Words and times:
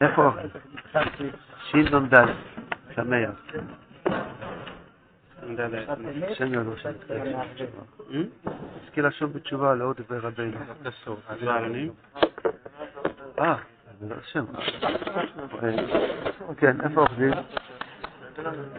איפה? 0.00 0.30
ש"נ"ד, 1.70 2.14
שמח. 2.94 3.30
השם 6.30 6.54
יעלו 6.54 6.76
שם. 6.76 6.90
השכיל 8.84 9.06
לשוב 9.06 9.32
בתשובה 9.32 9.74
לאור 9.74 9.92
דברי 9.92 10.18
רבינו. 10.18 10.56
אה, 13.38 13.56
זה 14.00 14.06
לא 14.08 14.14
השם. 14.24 14.44
כן, 16.56 16.80
איפה 16.80 17.00
אוכלים? 17.00 17.32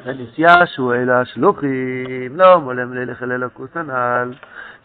ונסיעה 0.05 0.67
שהוא 0.67 0.93
אלא 0.93 1.13
השלוחים, 1.13 2.35
לא 2.35 2.59
מולם 2.59 2.93
ללך 2.93 3.23
אל 3.23 3.31
אלוקות 3.31 3.75
הנ"ל. 3.75 4.33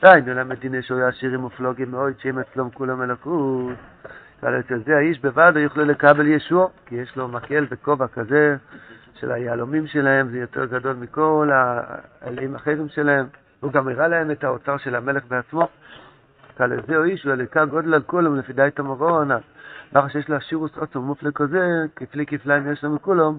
דהיינו 0.02 0.34
למדיני 0.34 0.82
שהוא 0.82 1.00
עשירים 1.02 1.44
ופלוגים 1.44 1.90
מאוד, 1.90 2.12
שהם 2.18 2.38
אצלם 2.38 2.70
כולם 2.70 3.02
אלוקות. 3.02 3.74
אבל 4.44 4.60
אצל 4.60 4.80
זה 4.86 4.96
האיש 4.96 5.20
בוודאי 5.20 5.62
יוכלו 5.62 5.84
לקבל 5.84 6.26
ישוע, 6.26 6.68
כי 6.86 6.94
יש 6.94 7.16
לו 7.16 7.28
מקל 7.28 7.66
בכובע 7.70 8.06
כזה 8.06 8.56
של 9.14 9.32
היהלומים 9.32 9.86
שלהם, 9.86 10.28
זה 10.28 10.38
יותר 10.38 10.64
גדול 10.64 10.96
מכל 10.96 11.50
האלים 11.52 12.54
האחרים 12.54 12.88
שלהם. 12.88 13.26
הוא 13.60 13.72
גם 13.72 13.88
הראה 13.88 14.08
להם 14.08 14.30
את 14.30 14.44
האוצר 14.44 14.76
של 14.76 14.94
המלך 14.94 15.22
בעצמו. 15.28 15.68
על 16.58 16.72
זהו 16.86 17.04
איש 17.04 17.26
ולקה 17.26 17.64
גודל 17.64 17.94
על 17.94 18.02
כולם 18.02 18.36
לפי 18.36 18.52
די 18.52 18.68
תמרון. 18.74 19.30
מאחר 19.92 20.08
שיש 20.08 20.30
לה 20.30 20.40
שירוס 20.40 20.76
עוצם 20.76 20.98
מופלא 20.98 21.30
כזה, 21.34 21.84
כפלי 21.96 22.26
כפליים 22.26 22.72
יש 22.72 22.84
לנו 22.84 23.02
כולם, 23.02 23.36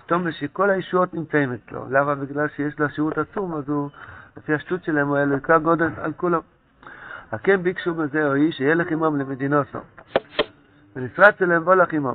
זאת 0.00 0.12
אומרת 0.12 0.34
שכל 0.34 0.70
הישועות 0.70 1.14
נמצאים 1.14 1.52
אצלו. 1.52 1.84
למה? 1.90 2.14
בגלל 2.14 2.48
שיש 2.48 2.80
לה 2.80 2.88
שירות 2.88 3.18
עצום, 3.18 3.54
אז 3.54 3.68
הוא, 3.68 3.90
לפי 4.36 4.54
השטות 4.54 4.84
שלהם, 4.84 5.08
הוא 5.08 5.16
היה 5.16 5.26
לקה 5.26 5.58
גודל 5.58 5.88
על 5.96 6.12
כולם. 6.16 6.40
הכן 7.32 7.62
ביקשו 7.62 7.94
בזה 7.94 8.26
או 8.26 8.34
איש, 8.34 8.56
שילך 8.56 8.92
עמם 8.92 9.16
למדינוסו. 9.16 9.78
ונפרץ 10.96 11.42
אליהם 11.42 11.64
בולך 11.64 11.92
עמם. 11.92 12.14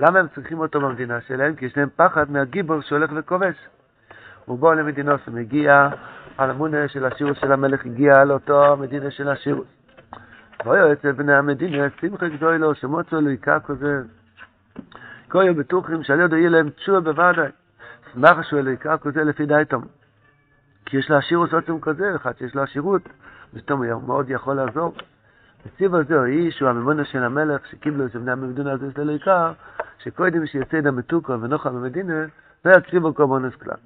למה 0.00 0.18
הם 0.18 0.26
צריכים 0.34 0.58
אותו 0.58 0.80
במדינה 0.80 1.20
שלהם? 1.20 1.54
כי 1.54 1.66
יש 1.66 1.76
להם 1.76 1.88
פחד 1.96 2.30
מהגיבור 2.30 2.80
שהולך 2.80 3.10
וכובש. 3.16 3.54
הוא 4.44 4.58
בא 4.58 4.74
למדינוסו, 4.74 5.30
מגיע, 5.30 5.88
על 6.38 6.50
המונה 6.50 6.88
של 6.88 7.04
השירוס 7.04 7.38
של 7.38 7.52
המלך 7.52 7.86
הגיע 7.86 8.24
לאותו 8.24 8.72
המדינה 8.72 9.10
של 9.10 9.28
השירוס. 9.28 9.66
ואוי 10.64 10.92
אצל 10.92 11.12
בני 11.12 11.34
המדינה, 11.34 11.86
שמחה 12.00 12.28
גדולו, 12.28 12.74
שמוצו 12.74 13.18
אלוהיקה 13.18 13.60
כזה. 13.60 14.02
כויו 15.28 15.54
בטוחים 15.54 16.02
שעל 16.02 16.20
ידו 16.20 16.36
יהיה 16.36 16.50
להם 16.50 16.70
תשועה 16.70 17.00
בוודאי. 17.00 17.48
שמחה 18.12 18.42
שהוא 18.42 18.60
אלוהיקה 18.60 18.98
כזה 18.98 19.24
לפי 19.24 19.46
דייתם. 19.46 19.80
כי 20.86 20.96
יש 20.96 21.10
לה 21.10 21.18
עשירוס 21.18 21.52
עוצם 21.52 21.80
כזה, 21.80 22.16
אחד 22.16 22.32
שיש 22.38 22.54
לו 22.54 22.62
עשירות, 22.62 23.02
ופתאום 23.54 23.84
הוא 23.84 24.02
מאוד 24.02 24.30
יכול 24.30 24.54
לעזור. 24.54 24.94
הציב 25.66 25.94
על 25.94 26.04
זה 26.04 26.20
האיש 26.20 26.60
הוא 26.60 26.68
הממונה 26.68 27.04
של 27.04 27.22
המלך, 27.22 27.66
שקיבלו 27.66 28.06
את 28.06 28.16
בני 28.16 28.32
המדינה 28.32 28.72
הזו 28.72 28.86
של 28.94 29.00
אלוהיקה, 29.00 29.52
שקודם 29.98 30.46
שיצא 30.46 30.76
ידע 30.76 30.90
מתוקו 30.90 31.40
ונוחה 31.40 31.70
במדינה, 31.70 32.24
לא 32.64 32.76
יקריב 32.76 33.06
על 33.06 33.12
קורבנוס 33.12 33.54
כלל. 33.54 33.76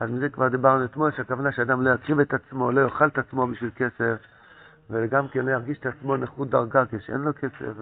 אז 0.00 0.10
מזה 0.10 0.28
כבר 0.28 0.48
דיברנו 0.48 0.84
אתמול, 0.84 1.10
שהכוונה 1.10 1.52
שאדם 1.52 1.82
לא 1.82 1.94
יקריב 1.94 2.20
את 2.20 2.34
עצמו, 2.34 2.72
לא 2.72 2.80
יאכל 2.80 3.06
את 3.06 3.18
עצמו 3.18 3.46
בשביל 3.46 3.70
כסף, 3.76 4.16
וגם 4.90 5.28
כן 5.28 5.44
לא 5.44 5.50
ירגיש 5.50 5.78
את 5.78 5.86
עצמו 5.86 6.16
נכות 6.16 6.50
דרגה 6.50 6.84
כשאין 6.90 7.20
לו 7.20 7.34
כסף, 7.34 7.78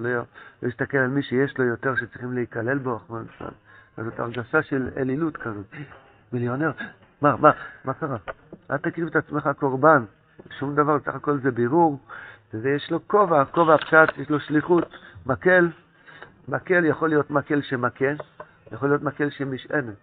לא 0.62 0.68
יסתכל 0.68 0.98
על 0.98 1.08
מי 1.08 1.22
שיש 1.22 1.58
לו 1.58 1.64
יותר 1.64 1.96
שצריכים 1.96 2.32
להיכלל 2.32 2.78
בו, 2.78 3.00
אז 3.96 4.04
זאת 4.04 4.20
הרגשה 4.20 4.62
של 4.62 4.88
אלילות 4.96 5.36
כזאת. 5.36 5.74
מיליונר, 6.32 6.70
מה, 7.22 7.36
מה, 7.36 7.50
מה 7.84 7.94
קרה? 7.94 8.16
אל 8.70 8.76
תקריב 8.76 9.06
את 9.06 9.16
עצמך 9.16 9.48
קורבן, 9.58 10.04
שום 10.58 10.74
דבר, 10.74 10.98
סך 11.00 11.14
הכל 11.14 11.38
זה 11.38 11.50
בירור, 11.50 11.98
ויש 12.54 12.90
לו 12.90 13.08
כובע, 13.08 13.44
כובע 13.44 13.76
פשט, 13.76 14.18
יש 14.18 14.30
לו 14.30 14.40
שליחות, 14.40 14.94
מקל, 15.26 15.68
מקל 16.48 16.84
יכול 16.84 17.08
להיות 17.08 17.30
מקל 17.30 17.62
שמכה, 17.62 18.04
יכול 18.72 18.88
להיות 18.88 19.02
מקל 19.02 19.30
שמשענת, 19.30 19.96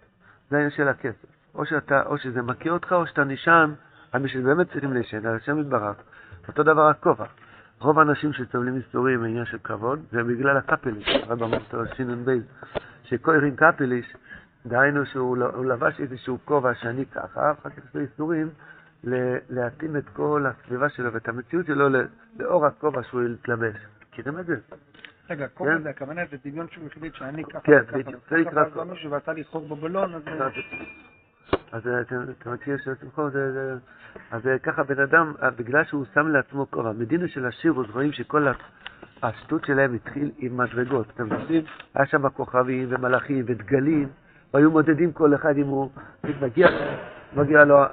זה 0.50 0.56
העניין 0.56 0.72
של 0.72 0.88
הכסף. 0.88 1.44
או, 1.56 1.66
שאתה, 1.66 2.04
או 2.06 2.18
שזה 2.18 2.42
מכה 2.42 2.70
אותך, 2.70 2.92
או 2.92 3.08
שאתה 3.08 3.24
נשען 3.24 3.74
על 4.12 4.22
מי 4.22 4.30
שבאמת 4.30 4.72
צריכים 4.72 4.94
להישען, 4.94 5.26
על 5.26 5.36
השם 5.36 5.60
יתברך. 5.60 5.98
אותו 6.48 6.64
דבר 6.64 6.88
הכובע. 6.90 7.26
רוב 7.80 8.00
האנשים 8.00 8.34
שסובלים 8.34 8.78
מסתורים 8.78 9.22
מעניין 9.22 9.46
של 9.46 9.58
כבוד, 9.64 10.00
זה 10.12 10.24
בגלל 10.24 10.58
הקפליש, 10.58 11.08
רב 11.28 11.44
המסתור 11.44 11.82
שינון 11.96 12.26
בייז, 12.26 12.44
שקוירים 13.04 13.56
קפליש, 13.56 14.14
דהיינו 14.66 15.06
שהוא 15.06 15.38
לבש 15.66 16.00
איזשהו 16.00 16.38
כובע 16.46 16.74
שאני 16.74 17.06
ככה, 17.06 17.52
אחר 17.52 17.70
כך 17.70 17.78
יש 17.78 17.96
לו 17.96 18.02
איסורים 18.02 18.50
להתאים 19.50 19.98
את 19.98 20.10
כל 20.10 20.46
הסביבה 20.46 20.90
שלו 20.90 21.14
ואת 21.14 21.28
המציאות 21.28 21.66
שלו 21.66 21.88
לאור 22.40 22.66
הכובע 22.66 23.04
שהוא 23.04 23.22
התלבש. 23.22 23.76
מכירים 24.10 24.40
את 24.40 24.46
זה? 24.46 24.56
רגע, 25.30 25.48
כובע 25.48 25.80
זה 25.84 25.90
הכוונה, 25.90 26.22
זה 26.32 26.38
דמיון 26.46 26.68
שהוא 26.72 26.88
החליט 26.88 27.16
שאני 27.16 27.44
ככה 27.44 27.60
כן, 27.60 27.80
בדיוק, 27.94 28.22
זה 28.30 28.38
נקרא 28.38 28.70
ככה, 28.70 28.84
מישהו 28.84 29.12
ועשה 29.12 29.34
לי 29.34 29.44
חור 29.44 29.68
בבלון, 29.68 30.14
אז... 30.14 30.22
אז 31.72 31.82
אתה 32.42 32.50
מכיר 32.50 32.78
ששמחו 32.78 33.30
זה... 33.30 33.76
אז 34.32 34.42
ככה 34.64 34.84
בן 34.84 35.00
אדם, 35.00 35.34
בגלל 35.58 35.84
שהוא 35.84 36.06
שם 36.14 36.28
לעצמו 36.28 36.72
כובע, 36.72 36.92
מדינה 36.92 37.28
של 37.28 37.46
השירוס 37.46 37.88
רואים 37.94 38.12
שכל 38.12 38.48
השטות 39.24 39.66
שלהם 39.66 39.94
התחיל 39.94 40.32
עם 40.38 40.58
מדרגות. 40.58 41.08
אתם 41.10 41.30
זוכרים? 41.30 41.64
היה 41.96 42.06
שם 42.06 42.30
כוכבים 42.30 42.88
ומלאכים 42.90 43.46
ודגלים, 43.48 44.10
והיו 44.54 44.72
מודדים 44.72 45.12
כל 45.12 45.36
אחד 45.36 45.58
אם 45.58 45.68
הוא 45.68 45.90
מגיע, 46.42 46.68
מגיע 47.36 47.66
לו 47.66 47.84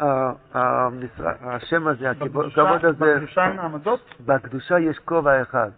השם 0.55 1.87
הזה, 1.87 2.11
הכבוד 2.11 2.47
הזה. 2.83 2.93
בקדושה 2.93 3.49
אין 3.49 3.59
העמדות? 3.59 4.15
בקדושה 4.27 4.78
יש 4.78 4.99
כובע 4.99 5.43
אחד. 5.43 5.71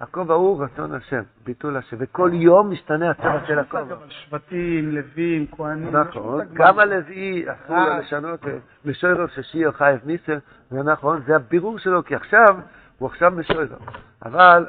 הכובע 0.00 0.34
הוא 0.34 0.64
רצון 0.64 0.94
השם, 0.94 1.22
ביטול 1.44 1.76
השם, 1.76 1.96
וכל 2.00 2.30
יום 2.32 2.70
משתנה 2.70 3.10
הצבע 3.10 3.46
של 3.46 3.58
הכובע. 3.58 3.96
שבטים, 4.08 4.94
לווים, 4.94 5.46
כהנים. 5.56 5.96
נכון, 5.96 6.40
גם 6.52 6.78
הלוי 6.78 7.44
אסור 7.52 7.76
לו 7.76 7.98
לשנות, 7.98 8.40
משוירו 8.84 9.28
ששיר 9.28 9.72
חייב 9.72 10.00
ניסר, 10.04 10.38
זה 10.70 10.82
נכון, 10.82 11.20
זה 11.26 11.36
הבירור 11.36 11.78
שלו, 11.78 12.04
כי 12.04 12.14
עכשיו, 12.14 12.56
הוא 12.98 13.08
עכשיו 13.08 13.30
משוירו. 13.30 13.76
אבל 14.24 14.66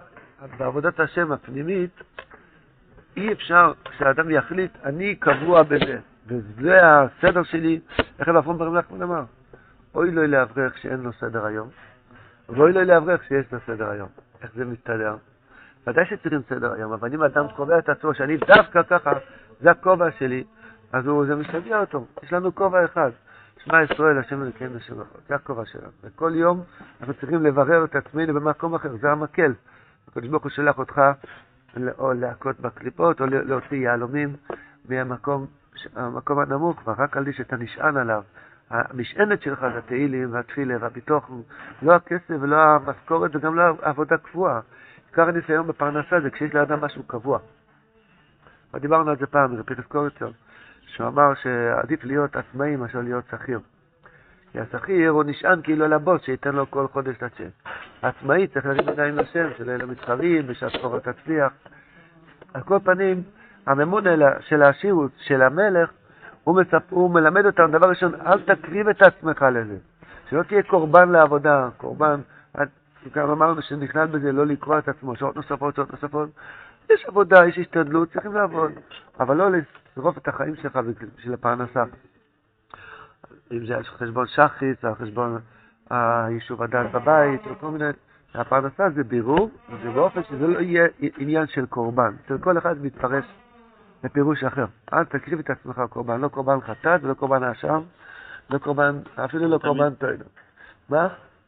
בעבודת 0.58 1.00
השם 1.00 1.32
הפנימית, 1.32 2.02
אי 3.18 3.34
אפשר 3.34 3.72
שהאדם 3.98 4.32
יחליט, 4.32 4.72
אני 4.84 5.16
קבוע 5.16 5.64
בזה, 5.64 6.00
וזה 6.28 6.80
הסדר 6.84 7.44
שלי, 7.44 7.80
איך 8.20 8.30
אפרים 8.30 8.58
ברם 8.58 8.78
נחמן 8.78 9.02
אמר? 9.02 9.24
אוי 9.96 10.12
לו 10.12 10.28
לאברך 10.28 10.78
שאין 10.78 11.00
לו 11.00 11.14
סדר 11.14 11.46
היום, 11.46 11.70
ואוי 12.50 12.74
לו 12.74 12.84
לאברך 12.84 13.24
שיש 13.24 13.46
לו 13.52 13.60
סדר 13.66 13.90
היום. 13.90 14.10
איך 14.42 14.52
זה 14.56 14.66
מסתדר? 14.66 15.16
ודאי 15.88 16.06
שצריכים 16.06 16.42
סדר 16.50 16.74
היום, 16.74 16.94
אבל 16.94 17.14
אם 17.14 17.24
אדם 17.24 17.46
קובע 17.56 17.80
את 17.80 17.90
עצמו 17.90 18.14
שאני 18.14 18.38
דווקא 18.38 18.84
ככה, 18.84 19.12
זה 19.62 19.72
הכובע 19.72 20.12
שלי, 20.12 20.44
אז 20.94 21.08
הוא, 21.08 21.26
זה 21.26 21.36
משגע 21.36 21.80
אותו. 21.80 22.06
יש 22.24 22.34
לנו 22.34 22.56
כובע 22.56 22.86
אחד. 22.86 23.12
שמע 23.64 23.84
ישראל, 23.84 24.18
השם 24.18 24.44
אלוקינו 24.44 24.78
השם 24.78 25.02
אחד. 25.02 25.20
זה 25.28 25.36
הכובע 25.36 25.66
שלנו. 25.66 25.92
וכל 26.04 26.32
יום 26.36 26.64
אנחנו 27.00 27.14
צריכים 27.14 27.44
לברר 27.44 27.86
את 27.86 27.96
עצמנו 27.96 28.34
במקום 28.34 28.76
אחר, 28.76 28.96
זה 29.02 29.12
המקל. 29.12 29.54
הקדוש 30.08 30.30
ברוך 30.30 30.44
הוא 30.44 30.52
שולח 30.52 30.78
אותך 30.78 31.02
או 31.98 32.14
להכות 32.14 32.60
בקליפות, 32.60 33.22
או 33.22 33.26
להוציא 33.26 33.78
יהלומים 33.78 34.36
מהמקום 34.90 35.46
המקום 35.96 36.40
הנמוך, 36.40 36.88
ורק 36.88 37.18
על 37.18 37.26
זה 37.26 37.34
שאתה 37.34 37.56
נשען 37.56 37.98
עליו. 37.98 38.24
המשענת 38.70 39.42
שלך 39.42 39.60
זה 39.60 39.78
התהילים 39.78 40.34
והתפילה 40.34 40.76
והביטוח, 40.80 41.30
לא 41.82 41.94
הכסף 41.94 42.34
ולא 42.42 42.56
המשכורת 42.56 43.36
וגם 43.36 43.56
לא 43.56 43.64
עבודה 43.82 44.18
קבועה. 44.18 44.60
עיקר 45.10 45.30
הניסיון 45.30 45.68
בפרנסה 45.68 46.20
זה 46.20 46.30
כשיש 46.30 46.54
לאדם 46.54 46.82
משהו 46.82 47.04
קבוע. 47.04 47.40
דיברנו 48.76 49.10
על 49.10 49.18
זה 49.18 49.26
פעם, 49.26 49.56
זה 49.56 49.64
פירס 49.64 49.86
קורצון, 49.86 50.32
שהוא 50.86 51.08
אמר 51.08 51.34
שעדיף 51.34 52.04
להיות 52.04 52.36
עצמאי 52.36 52.76
מאשר 52.76 53.02
להיות 53.02 53.24
שכיר. 53.32 53.60
כי 54.52 54.60
השכיר 54.60 55.10
הוא 55.10 55.24
נשען 55.24 55.62
כאילו 55.64 55.86
על 55.86 55.94
הבוס 55.94 56.22
שייתן 56.22 56.56
לו 56.56 56.72
כל 56.72 56.88
חודש 56.88 57.16
את 57.18 57.24
הצ'ק. 57.24 57.70
העצמאי 58.02 58.48
צריך 58.48 58.66
להרים 58.66 58.90
עיניים 58.90 59.18
לשם, 59.18 59.48
שלא 59.58 59.72
יהיו 59.72 59.82
לו 59.82 59.88
מתחרים, 59.88 60.48
בשעת 60.48 60.72
חובה 60.82 61.00
תצליח. 61.00 61.54
על 62.54 62.62
כל 62.62 62.80
פנים, 62.84 63.24
הממון 63.66 64.04
של 64.40 64.62
העשירות, 64.62 65.12
של 65.18 65.42
המלך, 65.42 65.90
הוא, 66.44 66.62
מצפ... 66.62 66.84
הוא 66.90 67.12
מלמד 67.12 67.46
אותנו, 67.46 67.68
דבר 67.68 67.90
ראשון, 67.90 68.16
אל 68.16 68.42
תקריב 68.42 68.88
את 68.88 69.02
עצמך 69.02 69.46
לזה. 69.52 69.78
שלא 70.30 70.44
תהיה 70.44 70.64
קורבן 70.64 71.10
לעבודה, 71.10 71.70
קורבן, 71.78 72.22
גם 73.16 73.30
אמרנו 73.30 73.62
שנכלל 73.62 74.08
בזה 74.08 74.32
לא 74.32 74.46
לקרוע 74.46 74.80
את 74.80 74.88
עצמו, 74.88 75.16
שעות 75.16 75.36
נוספות, 75.36 75.76
שעות 75.76 75.92
נוספות. 75.92 76.30
יש 76.90 77.06
עבודה, 77.08 77.46
יש 77.48 77.58
השתדלות, 77.58 78.12
צריכים 78.14 78.34
לעבוד, 78.34 78.72
אבל 79.20 79.38
לא 79.38 79.50
לשרוף 79.52 80.18
את 80.18 80.28
החיים 80.28 80.56
שלך 80.56 80.80
בשביל 81.18 81.34
הפרנסה. 81.34 81.84
אם 83.52 83.66
זה 83.66 83.76
על 83.76 83.84
חשבון 83.84 84.28
שחיץ, 84.28 84.86
על 84.86 84.96
חשבון 84.96 85.40
היישוב 85.90 86.64
הדת 86.64 86.92
בבית, 86.92 87.48
או 87.48 87.56
כל 87.60 87.72
מיני... 87.72 87.86
הפרנסה 88.34 88.90
זה 88.90 89.04
בירור, 89.04 89.50
זה 89.84 89.90
באופן 89.92 90.24
שזה 90.24 90.48
לא 90.48 90.60
יהיה 90.60 90.88
עניין 91.18 91.48
של 91.48 91.66
קורבן. 91.66 92.14
אצל 92.26 92.38
כל 92.38 92.58
אחד 92.58 92.76
מתפרש 92.82 93.26
בפירוש 94.04 94.44
אחר. 94.44 94.66
אל 94.94 95.04
תקריב 95.04 95.40
את 95.40 95.50
עצמך 95.50 95.82
קורבן, 95.90 96.22
לא 96.22 96.28
קורבן 96.28 96.62
חטאת 96.62 97.04
ולא 97.04 97.14
קורבן 97.14 97.44
האשם, 97.44 97.82
לא 98.50 98.58
קורבן, 98.58 99.00
אפילו 99.26 99.48
לא 99.48 99.58
קורבן 99.58 99.94
טוענו. 99.94 100.24
מה? 100.90 101.08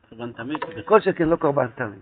קורבן 0.09 0.31
תמיד. 0.31 0.57
כל 0.85 0.99
שכן 0.99 1.29
לא 1.29 1.35
קורבן 1.35 1.67
תמיד. 1.75 1.99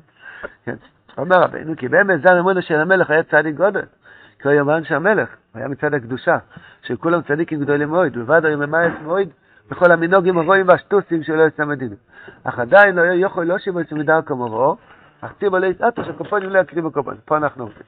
כן. 0.66 0.76
אומר 1.18 1.42
רבינו, 1.42 1.76
כי 1.78 1.88
באמת 1.88 2.22
זר 2.22 2.40
אמונה 2.40 2.62
של 2.62 2.80
המלך 2.80 3.10
היה 3.10 3.24
צדיק 3.24 3.56
גודל. 3.56 3.86
כיומן 4.40 4.84
שהמלך, 4.84 5.30
היה 5.54 5.68
מצד 5.68 5.94
הקדושה, 5.94 6.38
שכולם 6.82 7.22
צדיקים 7.22 7.62
גדולים 7.62 7.90
מאוד, 7.90 8.18
ובד 8.18 8.46
היום 8.46 8.62
ממאס 8.62 8.94
מאוד, 9.04 9.28
בכל 9.70 9.92
המנהוגים 9.92 10.38
הרואים 10.38 10.68
והשטוסים 10.68 11.24
שלא 11.24 11.44
יצא 11.44 11.66
מדינה. 11.66 11.96
אך 12.44 12.60
עדיין 12.60 12.96
לא 12.96 13.02
יכול 13.02 13.46
לא 13.46 13.58
שיבוא 13.58 13.82
מדר 13.92 14.22
כמובו, 14.22 14.78
אך 15.22 15.34
ציבו 15.40 15.58
לא 15.58 15.66
יצאתו 15.66 16.06
שקופונים 16.06 16.50
לא 16.50 16.60
יקריבו 16.60 16.92
קופונים. 16.92 17.20
פה 17.26 17.38
אנחנו 17.38 17.64
עובדים. 17.64 17.84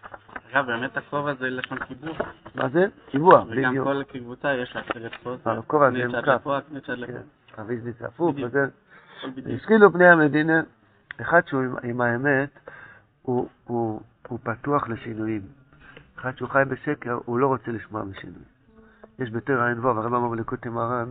אגב, 0.55 0.65
באמת 0.65 0.97
הכובע 0.97 1.33
זה 1.33 1.49
לשון 1.49 1.77
קיבוע. 1.79 2.13
מה 2.55 2.69
זה? 2.69 2.85
קיבוע, 3.09 3.43
וגם 3.49 3.71
בדיוק. 3.71 3.87
כל 3.87 4.03
קבוצה 4.03 4.53
יש 4.53 4.75
לה 4.75 4.81
עשרת 4.81 5.11
פה. 5.23 5.35
הכובע 5.45 5.91
זה 5.91 5.97
אביז 7.59 7.85
נצרפות, 7.85 8.35
בדיוק. 8.35 8.49
וזה. 8.49 8.65
השכילו 9.55 9.93
פני 9.93 10.07
המדינה, 10.07 10.61
אחד 11.21 11.41
שהוא 11.47 11.61
עם, 11.83 12.01
האמת, 12.01 12.49
הוא, 13.21 13.49
פתוח 14.43 14.87
לשינויים. 14.87 15.41
אחד 16.17 16.37
שהוא 16.37 16.49
חי 16.49 16.63
בשקר, 16.69 17.17
הוא 17.25 17.39
לא 17.39 17.47
רוצה 17.47 17.71
לשמוע 17.71 18.03
משינוי. 18.03 18.43
יש 19.19 19.31
בתר 19.31 19.61
עין 19.63 19.79
וו, 19.79 19.89
הרב 19.89 20.13
אמר 20.13 20.29
בליקוטי 20.29 20.69
מרן, 20.69 21.09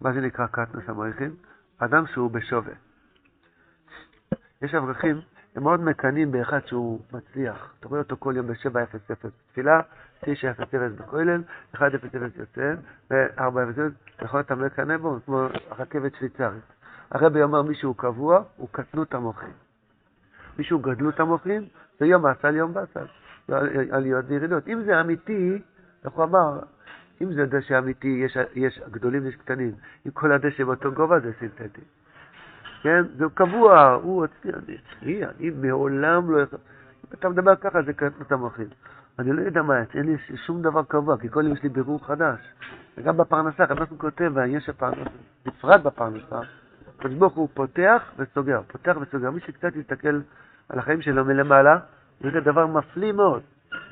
מה 0.00 0.12
זה 0.12 0.20
נקרא 0.20 0.46
קטנוס 0.46 0.84
המריחים? 0.88 1.36
אדם 1.78 2.04
שהוא 2.06 2.30
בשווה. 2.30 2.72
יש 4.62 4.74
אברכים, 4.74 5.20
הם 5.54 5.62
מאוד 5.62 5.80
מקנאים 5.80 6.32
באחד 6.32 6.66
שהוא 6.66 7.00
מצליח. 7.12 7.74
אתה 7.80 7.88
רואה 7.88 8.00
אותו 8.00 8.16
כל 8.18 8.34
יום 8.36 8.46
ב-7:00 8.46 9.26
תפילה, 9.52 9.80
9:00 10.24 10.64
בכולל, 10.98 11.42
1:00 11.74 11.84
יוצא, 12.38 12.74
ו-4:00, 13.10 14.22
נכון 14.22 14.40
אתה 14.40 14.54
מקנא 14.54 14.96
בו? 14.96 15.18
כמו 15.26 15.46
הרכבת 15.70 16.14
שוויצרית. 16.14 16.62
הרבי 17.10 17.42
אומר 17.42 17.62
מישהו 17.62 17.94
קבוע, 17.94 18.42
הוא 18.56 18.68
קטנות 18.72 19.14
המוחים. 19.14 19.52
מישהו 20.58 20.78
גדלות 20.78 21.20
המוחים, 21.20 21.62
זה 21.98 22.06
יום 22.06 22.26
אסל 22.26 22.56
יום 22.56 22.74
באסל. 22.74 23.06
עליות 23.90 24.24
וירידות. 24.28 24.68
אם 24.68 24.82
זה 24.84 25.00
אמיתי, 25.00 25.62
איך 26.04 26.12
הוא 26.12 26.24
אמר, 26.24 26.60
אם 27.22 27.34
זה 27.34 27.46
דשא 27.46 27.78
אמיתי, 27.78 28.08
יש, 28.24 28.38
יש 28.54 28.80
גדולים 28.90 29.24
ויש 29.24 29.36
קטנים. 29.36 29.72
אם 30.06 30.10
כל 30.10 30.32
הדשא 30.32 30.64
באותו 30.64 30.92
גובה 30.92 31.20
זה 31.20 31.32
סינתטי. 31.38 31.80
כן? 32.84 33.02
זה 33.16 33.24
קבוע, 33.34 33.98
הוא 34.02 34.24
עצמי, 34.24 34.52
אני 34.52 34.76
עצמי, 34.76 35.24
אני 35.24 35.50
מעולם 35.50 36.30
לא... 36.30 36.40
אם 36.40 37.14
אתה 37.14 37.28
מדבר 37.28 37.56
ככה, 37.56 37.82
זה 37.82 37.92
קטנות 37.92 38.32
המוחים. 38.32 38.66
אני 39.18 39.32
לא 39.32 39.42
יודע 39.42 39.62
מה, 39.62 39.74
אין 39.94 40.06
לי 40.06 40.16
שום 40.46 40.62
דבר 40.62 40.82
קבוע, 40.88 41.18
כי 41.18 41.28
כל 41.30 41.44
יום 41.44 41.52
יש 41.52 41.62
לי 41.62 41.68
בירור 41.68 42.06
חדש. 42.06 42.38
וגם 42.96 43.16
בפרנסה, 43.16 43.64
רבי 43.64 43.80
נחמן 43.80 43.98
כותב, 43.98 44.32
ויש 44.34 44.68
הפרנסה, 44.68 45.10
בפרט 45.46 45.80
בפרנסה, 45.80 46.40
הקדוש 46.98 47.14
ברוך 47.14 47.34
הוא 47.34 47.48
פותח 47.54 48.02
וסוגר, 48.18 48.60
פותח 48.72 48.96
וסוגר. 49.00 49.30
מי 49.30 49.40
שקצת 49.40 49.76
יסתכל 49.76 50.20
על 50.68 50.78
החיים 50.78 51.02
שלו 51.02 51.24
מלמעלה, 51.24 51.78
יראה 52.20 52.40
דבר 52.40 52.66
מפליא 52.66 53.12
מאוד. 53.12 53.42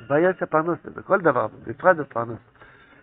ויש 0.09 0.43
הפרנסה, 0.43 0.89
בכל 0.95 1.21
דבר, 1.21 1.47
בפרט 1.67 1.97
בפרנסה. 1.97 2.49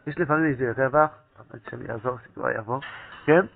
יש 0.07 0.19
לפעמים 0.19 0.45
איזה 0.45 0.73
רווח, 0.77 1.11
עד 1.53 1.61
שאני 1.71 1.91
אעזור, 1.91 2.19
שכבר 2.25 2.51
יבוא, 2.51 2.81
כן? 3.27 3.47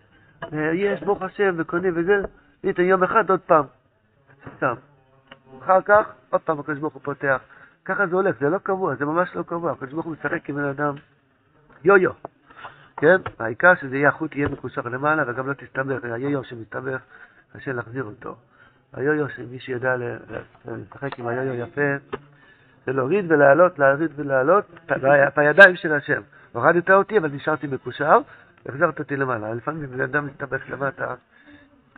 אה, 0.42 0.70
יש, 0.74 1.02
ברוך 1.02 1.22
השם, 1.22 1.54
וקונה 1.58 1.88
וזה, 1.94 2.22
ניתן 2.64 2.82
יום 2.82 3.02
אחד 3.02 3.30
עוד 3.30 3.40
פעם. 3.40 3.64
סתם. 4.56 4.74
אחר 5.62 5.80
כך, 5.80 6.12
עוד 6.30 6.40
פעם 6.40 6.60
הקדוש 6.60 6.78
ברוך 6.78 6.94
הוא 6.94 7.02
פותח. 7.02 7.40
ככה 7.84 8.06
זה 8.06 8.16
הולך, 8.16 8.36
זה 8.40 8.48
לא 8.50 8.58
קבוע, 8.58 8.94
זה 8.94 9.04
ממש 9.04 9.28
לא 9.34 9.42
קבוע. 9.42 9.72
הקדוש 9.72 9.92
ברוך 9.92 10.06
הוא 10.06 10.12
משחק 10.12 10.48
עם 10.48 10.56
בן 10.56 10.64
אדם 10.64 10.94
יו-יו. 11.84 12.10
כן? 12.96 13.16
העיקר 13.38 13.74
שזה 13.80 13.96
יהיה, 13.96 14.08
החוט 14.08 14.36
יהיה 14.36 14.48
מקושר 14.48 14.80
למעלה 14.80 15.22
וגם 15.26 15.48
לא 15.48 15.52
תסתבך. 15.52 16.04
היו-יו 16.04 16.44
שמסתבך, 16.44 17.00
קשה 17.52 17.72
להחזיר 17.72 18.04
אותו. 18.04 18.36
היו-יו 18.92 19.28
שמי 19.28 19.60
שיודע 19.60 19.96
לשחק 20.66 21.18
עם 21.18 21.26
היו-יו 21.26 21.54
יפה, 21.54 22.16
זה 22.86 22.92
להוריד 22.92 23.24
ולעלות, 23.32 23.78
להוריד 23.78 24.10
ולעלות, 24.16 24.64
בידיים 25.36 25.76
של 25.76 25.92
השם. 25.92 26.20
הורדת 26.52 26.90
אותי, 26.90 27.18
אבל 27.18 27.30
נשארתי 27.32 27.66
מקושר, 27.66 28.18
החזרת 28.66 28.98
אותי 28.98 29.16
למעלה. 29.16 29.54
לפעמים 29.54 29.86
בן 29.86 30.00
אדם 30.00 30.26
מסתבך 30.26 30.70
למטה, 30.70 31.14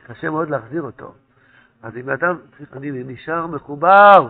קשה 0.06 0.30
מאוד 0.30 0.50
להחזיר 0.50 0.82
אותו. 0.82 1.14
אז 1.82 1.96
אם 1.96 2.10
אדם, 2.10 2.36
אני 2.72 2.90
נשאר 3.06 3.46
מחובר, 3.46 4.28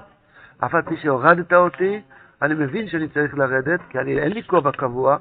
אף 0.65 0.75
על 0.75 0.83
פי 0.83 0.97
שהורדת 0.97 1.53
אותי, 1.53 2.00
אני 2.43 2.55
מבין 2.55 2.88
שאני 2.88 3.09
צריך 3.09 3.35
לרדת, 3.35 3.81
כי 3.91 3.99
אני, 3.99 4.19
אין 4.19 4.33
לי 4.33 4.43
כובע 4.43 4.73
קבוע, 4.73 5.17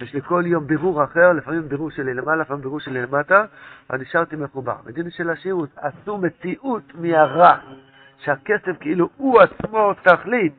יש 0.00 0.14
לי 0.14 0.22
כל 0.22 0.42
יום 0.46 0.66
בירור 0.66 1.04
אחר, 1.04 1.32
לפעמים 1.32 1.68
בירור 1.68 1.90
שלי 1.90 2.14
למעלה, 2.14 2.42
לפעמים 2.42 2.62
בירור 2.62 2.80
שלי 2.80 3.02
למטה, 3.02 3.44
אבל 3.90 4.00
נשארתי 4.00 4.36
מחובר. 4.36 4.76
בדין 4.84 5.10
של 5.10 5.30
השירות 5.30 5.68
עשו 5.76 6.18
מציאות 6.18 6.82
מהרע, 6.94 7.56
שהכסף 8.18 8.76
כאילו 8.80 9.08
הוא 9.16 9.40
עצמו 9.40 9.92
תכלית. 10.02 10.58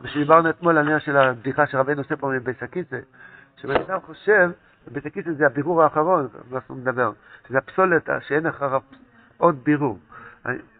ושדיברנו 0.00 0.50
אתמול 0.50 0.72
על 0.72 0.78
העניין 0.78 1.00
של 1.00 1.16
הבדיחה 1.16 1.66
שרבנו 1.66 2.00
עושה 2.00 2.16
פה 2.16 2.28
מבית 2.28 2.62
הקיצה, 2.62 2.98
שבן 3.56 3.76
אדם 3.76 4.00
חושב, 4.00 4.50
בית 4.92 5.06
הקיצה 5.06 5.32
זה 5.32 5.46
הבירור 5.46 5.82
האחרון, 5.82 6.28
שהוא 6.66 6.76
מדבר, 6.76 7.12
שזה 7.48 7.58
הפסולת 7.58 8.08
שאין 8.20 8.46
אחריו 8.46 8.80
עוד 9.36 9.64
בירור. 9.64 9.98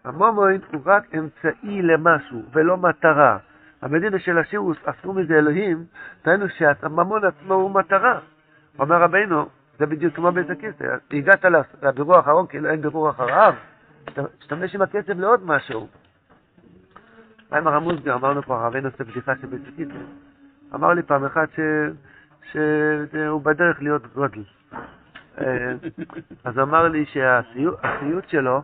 המומוין 0.03 0.61
הוא 0.71 0.81
רק 0.85 1.15
אמצעי 1.15 1.81
למשהו 1.81 2.41
ולא 2.53 2.77
מטרה. 2.77 3.37
המדינה 3.81 4.19
של 4.19 4.37
השירוס 4.37 4.77
עשו 4.85 5.13
מזה 5.13 5.33
אלוהים, 5.33 5.85
דהיינו 6.25 6.49
שהממון 6.49 7.25
עצמו 7.25 7.53
הוא 7.53 7.71
מטרה. 7.71 8.19
אומר 8.79 9.01
רבינו, 9.01 9.49
זה 9.79 9.85
בדיוק 9.85 10.15
כמו 10.15 10.31
בית 10.31 10.49
הכסף, 10.49 10.85
הגעת 11.11 11.45
לבירור 11.81 12.15
האחרון 12.15 12.47
כאילו 12.47 12.69
אין 12.69 12.81
בירור 12.81 13.09
אחריו, 13.09 13.53
תשתמש 14.39 14.75
עם 14.75 14.81
הכסף 14.81 15.13
לעוד 15.15 15.45
משהו. 15.45 15.87
מה 17.51 17.57
עם 17.57 17.67
הרמוזגר, 17.67 18.15
אמרנו 18.15 18.43
פה, 18.43 18.67
רבינו 18.67 18.87
עושה 18.87 19.03
בדיחה 19.03 19.33
של 19.41 19.47
בית 19.47 19.61
הכסף. 19.67 19.99
אמר 20.75 20.93
לי 20.93 21.03
פעם 21.03 21.25
אחת 21.25 21.49
ש... 21.55 21.59
שהוא 22.51 23.41
בדרך 23.41 23.81
להיות 23.81 24.13
גודל. 24.13 24.43
אה, 25.41 25.73
אז 26.43 26.59
אמר 26.59 26.87
לי 26.87 27.05
שהסיוט 27.05 28.29
שלו, 28.29 28.61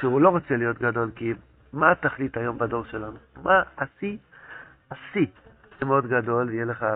שהוא 0.00 0.20
לא 0.20 0.28
רוצה 0.28 0.56
להיות 0.56 0.78
גדול, 0.78 1.10
כי 1.16 1.34
מה 1.72 1.90
התכלית 1.90 2.36
היום 2.36 2.58
בדור 2.58 2.84
שלנו? 2.84 3.16
מה 3.42 3.62
השיא? 3.78 4.16
השיא. 4.90 5.26
זה 5.80 5.86
מאוד 5.86 6.06
גדול, 6.06 6.50
יהיה 6.52 6.64
לך... 6.64 6.86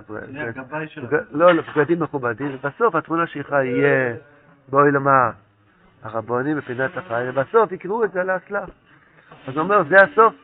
לא, 1.32 1.52
לא, 1.55 1.62
בגדים 1.76 2.00
מכובדים, 2.02 2.55
ובסוף 2.55 2.94
התמונה 2.94 3.26
שלך 3.26 3.50
יהיה, 3.50 4.14
בואי 4.69 4.90
לומר, 4.90 5.31
הרבונים 6.02 6.56
בפינת 6.56 6.96
החי, 6.96 7.25
ובסוף 7.28 7.72
יקראו 7.72 8.05
את 8.05 8.12
זה 8.12 8.20
על 8.20 8.31
האסלה. 8.31 8.64
אז 9.46 9.55
הוא 9.55 9.60
אומר, 9.60 9.82
זה 9.88 9.96
הסוף, 9.96 10.34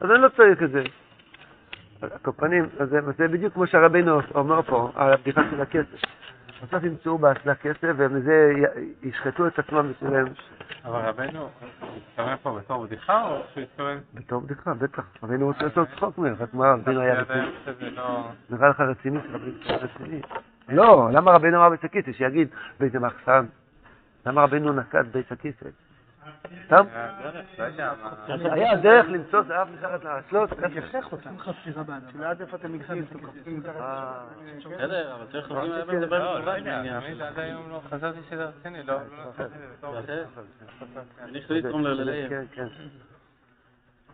אז 0.00 0.10
אני 0.10 0.22
לא 0.22 0.28
צריך 0.28 0.62
את 0.62 0.70
זה. 0.70 0.82
הקופנים, 2.02 2.68
זה, 2.78 3.00
זה 3.18 3.28
בדיוק 3.28 3.54
כמו 3.54 3.66
שהרבינו 3.66 4.20
אומר 4.34 4.62
פה, 4.62 4.90
על 4.94 5.12
הבדיחה 5.12 5.40
של 5.50 5.60
הכסף. 5.60 6.02
בסוף 6.62 6.84
ימצאו 6.84 7.18
באסלה 7.18 7.54
כסף, 7.54 7.92
ומזה 7.96 8.52
ישחטו 9.02 9.46
את 9.46 9.58
עצמם 9.58 9.92
בשבילם. 9.92 10.26
אבל 10.84 11.00
רבנו, 11.00 11.48
מתכוון 11.96 12.36
פה 12.42 12.58
בתור 12.58 12.86
בדיחה 12.86 13.22
או 13.22 13.42
שהוא 13.52 13.62
התכוון... 13.62 13.98
בתור 14.14 14.40
בדיחה, 14.40 14.74
בטח. 14.74 15.04
רבינו 15.22 15.46
רוצה 15.46 15.64
לעשות 15.64 15.88
צחוק 15.96 16.18
ממך, 16.18 16.40
רק 16.40 16.54
מה, 16.54 16.72
רבינו 16.72 17.00
היה 17.00 17.14
רציני? 17.14 17.90
לא... 17.90 18.28
נראה 18.50 18.68
לך 18.68 18.80
רציני 18.80 19.18
שרבינו 19.32 19.56
היה 19.64 19.76
רציני? 19.76 20.20
לא, 20.68 21.08
למה 21.12 21.30
רבינו 21.30 21.56
אמר 21.56 21.68
בית 21.68 21.84
הכיסא? 21.84 22.12
שיגיד 22.12 22.48
באיזה 22.80 22.98
מחסן. 22.98 23.46
למה 24.26 24.42
רבינו 24.42 24.72
נקט 24.72 25.06
בית 25.12 25.32
הכיסא? 25.32 25.68
סתם? 26.66 26.84
היה 26.92 27.12
דרך, 27.22 27.46
לא 27.58 27.64
יודע 27.64 27.92
מה... 28.02 28.52
היה 28.54 28.76
דרך 28.76 29.06
למצוא 29.08 29.42
זהב 29.42 29.68
מתחת 29.70 30.04
לאסלות? 30.04 30.50
לדעת 32.14 32.40
איפה 32.40 32.56
אתם 32.56 32.72
מגיעים, 32.72 33.04
אתם 33.10 33.18
קופצים 33.18 33.58
מתחת. 33.58 33.76
אה, 33.80 34.24
בסדר, 34.56 35.14
אבל 35.14 35.26
צריך 35.32 35.50
מדבר 35.88 36.18
לא, 36.18 36.44
לא 36.44 36.60
תמיד 36.60 37.16
של... 37.16 37.22
עד 37.22 37.38
היום 37.38 37.70
לא 37.70 37.80
חשבתי 37.88 38.18
שזה 38.30 38.44
רציני, 38.44 38.82
לא... 38.82 38.94
לא. 39.82 39.98
אני 41.22 41.42
חושב 41.42 41.54
לתרום 41.54 41.84
ללב. 41.84 42.28
כן, 42.28 42.44
כן. 42.52 42.66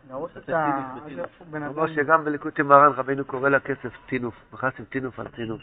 להרוס 0.09 0.37
את 0.37 0.49
ה... 0.49 0.94
איפה 1.18 1.44
כמו. 1.75 1.88
שגם 1.88 2.25
בליקוטי 2.25 2.62
מרן 2.62 2.92
רבינו 2.97 3.25
קורא 3.25 3.49
לכסף 3.49 3.92
טינוף, 4.06 4.35
מכנסים 4.52 4.85
טינוף 4.85 5.21
על 5.21 5.28
טינוף. 5.28 5.62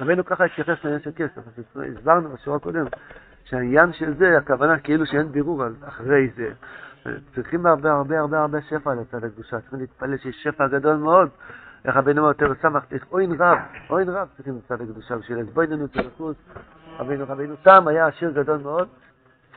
רבינו 0.00 0.24
ככה 0.24 0.44
התייחס 0.44 0.84
לעניין 0.84 1.02
של 1.02 1.10
כסף, 1.16 1.38
אז 1.38 1.64
הסברנו 1.98 2.32
בשורה 2.34 2.56
הקודמת 2.56 2.92
שהעניין 3.48 3.92
של 3.92 4.14
זה, 4.14 4.38
הכוונה 4.38 4.78
כאילו 4.78 5.06
שאין 5.06 5.32
בירור 5.32 5.64
על 5.64 5.74
אחרי 5.84 6.30
זה. 6.36 6.52
צריכים 7.34 7.66
הרבה 7.66 7.92
הרבה 7.92 8.20
הרבה 8.20 8.40
הרבה 8.40 8.62
שפע 8.62 8.94
לצד 8.94 9.24
הקדושה, 9.24 9.60
צריכים 9.60 9.78
להתפלל 9.78 10.16
שיש 10.16 10.42
שפע 10.42 10.66
גדול 10.68 10.96
מאוד. 10.96 11.28
איך 11.84 11.96
רבינו 11.96 12.20
אומר, 12.20 12.30
יותר 12.30 12.52
שמח, 12.62 12.84
צריך 12.84 13.06
אוין 13.12 13.32
רב, 13.38 13.58
אוין 13.90 14.08
רב 14.08 14.28
צריכים 14.36 14.56
לצד 14.56 14.82
הקדושה 14.82 15.16
בשביל 15.16 15.38
הסבויננו 15.38 15.88
צדקות. 15.88 16.36
רבינו, 16.98 17.24
רבינו 17.28 17.54
תם 17.62 17.88
היה 17.88 18.06
עשיר 18.06 18.30
גדול 18.30 18.58
מאוד, 18.58 18.88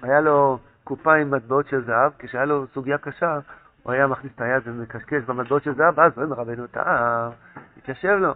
היה 0.02 0.22
לו 0.22 0.60
קופה 0.84 1.16
עם 1.16 1.32
מטבעות 1.32 1.68
של 1.68 1.86
זהב, 1.86 2.12
כשהיה 2.20 2.46
לו 2.46 2.66
סוגיה 2.74 2.98
קשה, 2.98 3.40
הוא 3.84 3.94
היה 3.94 4.08
מכניס 4.08 4.32
את 4.36 4.42
היד 4.42 4.62
ומקשקש 4.66 5.24
במטבעות 5.24 5.64
של 5.64 5.76
זהב, 5.76 5.98
ואז 5.98 6.12
רואים 6.18 6.34
רבנו 6.34 6.68
טעה, 6.68 7.30
התיישב 7.78 8.18
לו, 8.22 8.34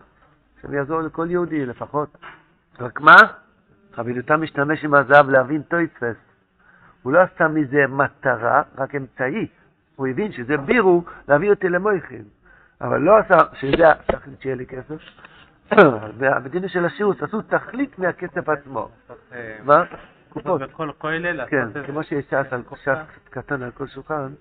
השם 0.59 0.73
יעזור 0.73 1.01
לכל 1.01 1.27
יהודי 1.29 1.65
לפחות. 1.65 2.17
רק 2.79 3.01
מה? 3.01 3.44
רבנו 3.97 4.21
תם 4.21 4.41
משתמש 4.41 4.83
עם 4.83 4.93
הזהב 4.93 5.29
להבין 5.29 5.61
טויטפס. 5.61 6.15
הוא 7.03 7.13
לא 7.13 7.19
עשה 7.19 7.47
מזה 7.47 7.87
מטרה, 7.87 8.61
רק 8.77 8.95
אמצעי. 8.95 9.47
הוא 9.95 10.07
הבין 10.07 10.31
שזה 10.31 10.57
בירו 10.57 11.03
להביא 11.27 11.49
אותי 11.49 11.69
למויכין. 11.69 12.23
אבל 12.81 13.01
לא 13.01 13.17
עשה, 13.17 13.37
שזה 13.53 13.91
התכלית 13.91 14.41
שיהיה 14.41 14.55
לי 14.55 14.65
כסף. 14.65 15.01
והמדינה 16.17 16.67
של 16.67 16.85
השירות 16.85 17.23
עשו 17.23 17.41
תכלית 17.41 17.99
מהכסף 17.99 18.49
עצמו. 18.49 18.89
אה, 19.33 19.57
מה? 19.63 19.83
קופות. 20.29 20.61
בכל 20.61 20.91
כולל, 20.97 21.45
כן, 21.45 21.83
כמו. 21.85 22.03
שיש 22.03 22.25
ש"ס 22.25 22.53
על 22.53 22.63
ש"ס 22.75 23.29
קטן 23.29 23.63
על 23.63 23.71
כל 23.71 23.87
שולחן. 23.87 24.33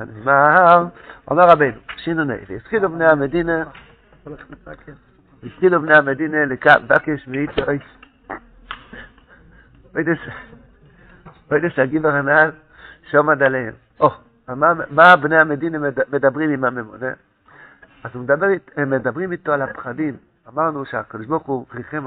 נאמר, 0.00 0.86
אומר 1.28 1.48
רבנו, 1.48 1.80
שינוני, 1.96 2.34
והפחידו 2.48 2.88
בני 2.88 3.06
המדינה, 3.06 3.64
הפחידו 5.46 5.80
בני 5.80 5.96
המדינה 5.96 6.44
לבקש 6.44 7.28
מאיתויס. 7.28 7.82
וידס 11.50 11.78
הגיבר 11.78 12.08
הנ"ל 12.08 12.50
שעומד 13.10 13.42
עליהם. 13.42 13.74
או, 14.00 14.10
מה, 14.90 15.16
בני 15.16 15.36
המדינה 15.38 15.78
מד- 15.78 16.14
מדברים 16.14 16.50
עם 16.50 16.64
הממונה? 16.64 17.12
אז 18.04 18.10
הם 18.76 18.90
מדברים 18.90 19.32
איתו 19.32 19.52
על 19.52 19.62
הפחדים. 19.62 20.16
אמרנו 20.48 20.84
שהקדוש 20.84 21.26
ברוך 21.26 21.46
הוא 21.46 21.66
ריחם 21.74 22.04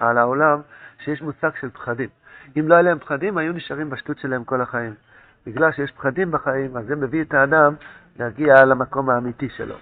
על 0.00 0.18
העולם 0.18 0.60
שיש 1.04 1.22
מושג 1.22 1.50
של 1.60 1.70
פחדים. 1.70 2.08
אם 2.58 2.68
לא 2.68 2.74
היה 2.74 2.82
להם 2.82 2.98
פחדים, 2.98 3.38
היו 3.38 3.52
נשארים 3.52 3.90
בשטות 3.90 4.18
שלהם 4.18 4.44
כל 4.44 4.60
החיים. 4.60 4.94
בגלל 5.46 5.72
שיש 5.72 5.90
פחדים 5.90 6.30
בחיים, 6.30 6.76
אז 6.76 6.86
זה 6.86 6.96
מביא 6.96 7.22
את 7.22 7.34
האדם 7.34 7.74
להגיע 8.18 8.64
למקום 8.64 9.10
האמיתי 9.10 9.48
שלו. 9.48 9.74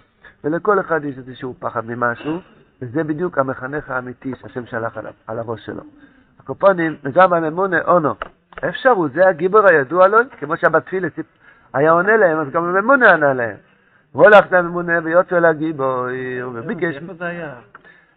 ולכל 0.45 0.81
אחד 0.81 1.05
יש 1.05 1.19
איזשהו 1.19 1.55
פחד 1.59 1.85
ממשהו, 1.87 2.41
וזה 2.83 3.05
בדיוק 3.05 3.39
המחנך 3.39 3.91
האמיתי 3.91 4.33
שהשם 4.41 4.67
שלח 4.67 4.97
עליו, 4.97 5.13
על 5.27 5.39
הראש 5.39 5.67
שלו. 5.67 5.83
הקופונים, 6.41 6.97
וגם 7.03 7.33
הממונה 7.33 7.81
אונו. 7.81 8.15
אפשר 8.69 8.91
הוא, 8.91 9.09
זה 9.15 9.29
הגיבור 9.29 9.67
הידוע 9.67 10.09
לו, 10.09 10.19
כמו 10.39 10.57
שהבתפילה 10.57 11.09
היה 11.75 11.91
עונה 11.91 12.17
להם, 12.17 12.39
אז 12.39 12.51
גם 12.51 12.65
הממונה 12.65 13.13
ענה 13.13 13.35
להם. 13.35 13.57
והולך 14.15 14.53
לממונה 14.53 14.93
ויוצא 15.05 15.39
לגיבור, 15.39 16.07
וביקש, 16.55 16.97
איפה 16.97 17.15
זה 17.15 17.25
היה? 17.25 17.55